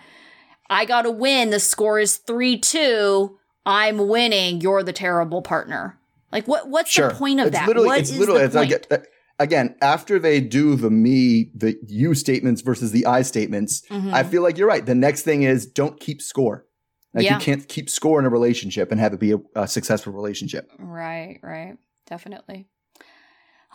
[0.72, 1.50] I got to win.
[1.50, 3.36] The score is 3 2.
[3.66, 4.60] I'm winning.
[4.60, 5.98] You're the terrible partner.
[6.32, 6.68] Like, what?
[6.68, 7.08] what's Sure.
[7.08, 7.66] the point of it's that?
[7.66, 8.86] Literally, What it's is literally, the it's like, point?
[8.90, 8.98] uh,
[9.38, 14.12] again, after they do the me, the you statements versus the I statements, Mhm.
[14.12, 14.84] I feel like you're right.
[14.84, 16.66] The next thing is don't keep score.
[17.14, 17.34] Like Yeah.
[17.34, 20.70] you can't keep score in a relationship and have it be a, a successful relationship.
[20.78, 21.76] Right, right.
[22.06, 22.68] Definitely.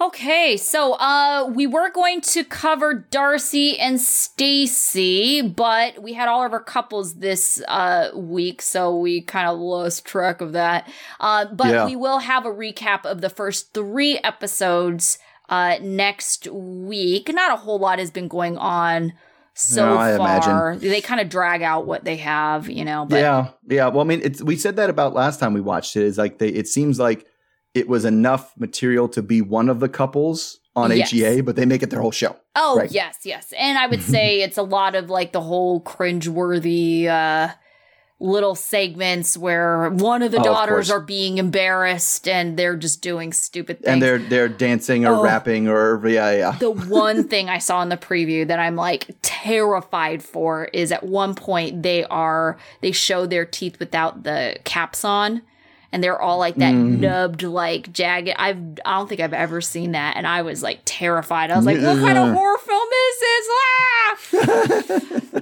[0.01, 6.45] Okay, so uh we were going to cover Darcy and Stacy, but we had all
[6.45, 10.91] of our couples this uh week, so we kind of lost track of that.
[11.21, 11.85] Uh but Yeah.
[11.85, 15.17] we will have a recap of the first 3 episodes
[15.47, 17.29] uh next week.
[17.33, 19.13] Not a whole lot has been going on
[19.53, 20.75] so No, far.
[20.75, 23.87] They kind of drag out what they have, you know, but yeah, yeah.
[23.87, 26.03] Well, I mean, it's we said that about last time we watched it.
[26.03, 27.25] Is like they, it seems like
[27.75, 31.11] it was enough material to be one of the couples on Yes.
[31.11, 32.35] HEA, but they make it their whole show.
[32.55, 32.91] Oh Right.
[32.91, 37.53] yes, yes, and I would say it's a lot of like the whole cringeworthy uh,
[38.19, 40.91] little segments where one of the Oh, daughters course.
[40.91, 43.87] are being embarrassed and they're just doing stupid things.
[43.87, 45.23] And they're they're dancing or Oh.
[45.23, 46.51] rapping or yeah, yeah.
[46.57, 46.71] the
[47.05, 51.35] one thing I saw in the preview that I'm like terrified for is at one
[51.35, 55.41] point they are they show their teeth without the caps on.
[55.95, 56.99] And they're all like that Mm.
[56.99, 58.33] nubbed, like jagged.
[58.37, 61.51] I've I don't think I've ever seen that, and I was like terrified.
[61.51, 63.47] I was like, "What kind of horror film is this?"
[64.43, 65.41] Ah!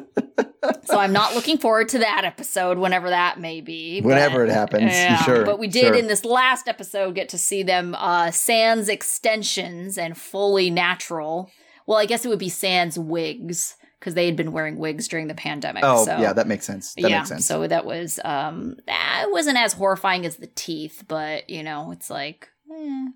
[0.85, 3.99] so I'm not looking forward to that episode, whenever that may be.
[4.01, 4.93] but- Whenever it happens,
[5.25, 5.95] sure, But we did sure.
[5.95, 11.49] in this last episode get to see them uh, sans extensions and fully natural.
[11.87, 15.27] Well, I guess it would be sans wigs because they had been wearing wigs during
[15.29, 15.81] the pandemic.
[15.85, 16.17] Oh, so.
[16.17, 16.93] yeah, that makes sense.
[16.95, 17.45] That yeah, makes sense.
[17.45, 21.91] so that was um, ah, it wasn't as horrifying as the teeth, but you know,
[21.91, 23.07] it's like, eh,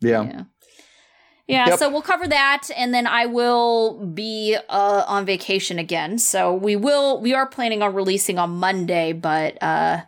[0.00, 0.22] yeah.
[0.22, 0.42] yeah.
[1.48, 1.78] Yeah, Yep.
[1.78, 6.18] so we'll cover that and then I will be uh, on vacation again.
[6.18, 10.02] So we will we are planning on releasing on Monday, but uh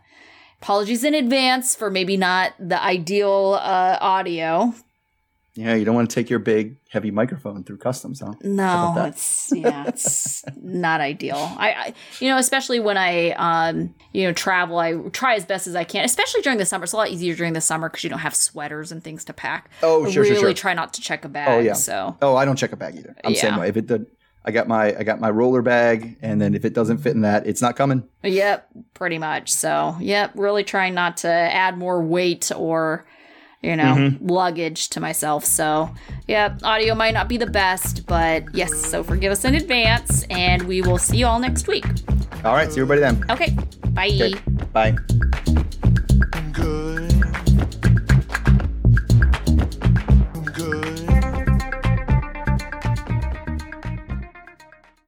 [0.60, 4.74] apologies in advance for maybe not the ideal uh audio.
[5.58, 8.34] Yeah, you don't want to take your big heavy microphone through customs, huh?
[8.44, 11.34] No, it's yeah, it's not ideal.
[11.36, 15.66] I, I you know, especially when I um, you know, travel, I try as best
[15.66, 16.84] as I can, especially during the summer.
[16.84, 19.32] It's a lot easier during the summer because you don't have sweaters and things to
[19.32, 19.68] pack.
[19.82, 20.54] Oh, I sure, really sure, sure.
[20.54, 21.48] try not to check a bag.
[21.48, 21.72] Oh, yeah.
[21.72, 23.16] So Oh, I don't check a bag either.
[23.24, 23.68] I'm the same way.
[23.68, 24.06] If it did,
[24.44, 27.22] I got my I got my roller bag, and then if it doesn't fit in
[27.22, 28.04] that, it's not coming.
[28.22, 29.50] Yep, pretty much.
[29.52, 33.06] So, yep, really trying not to add more weight or,
[33.62, 34.26] you know, mm-hmm.
[34.26, 35.44] luggage to myself.
[35.44, 35.90] So,
[36.26, 40.62] yeah, audio might not be the best, but yes, so forgive us in advance, and
[40.64, 41.86] we will see you all next week.
[42.44, 43.24] All right, see everybody then.
[43.30, 43.56] Okay,
[43.90, 44.08] bye.
[44.08, 44.34] Okay,
[44.72, 44.96] bye.
[46.52, 47.07] Good.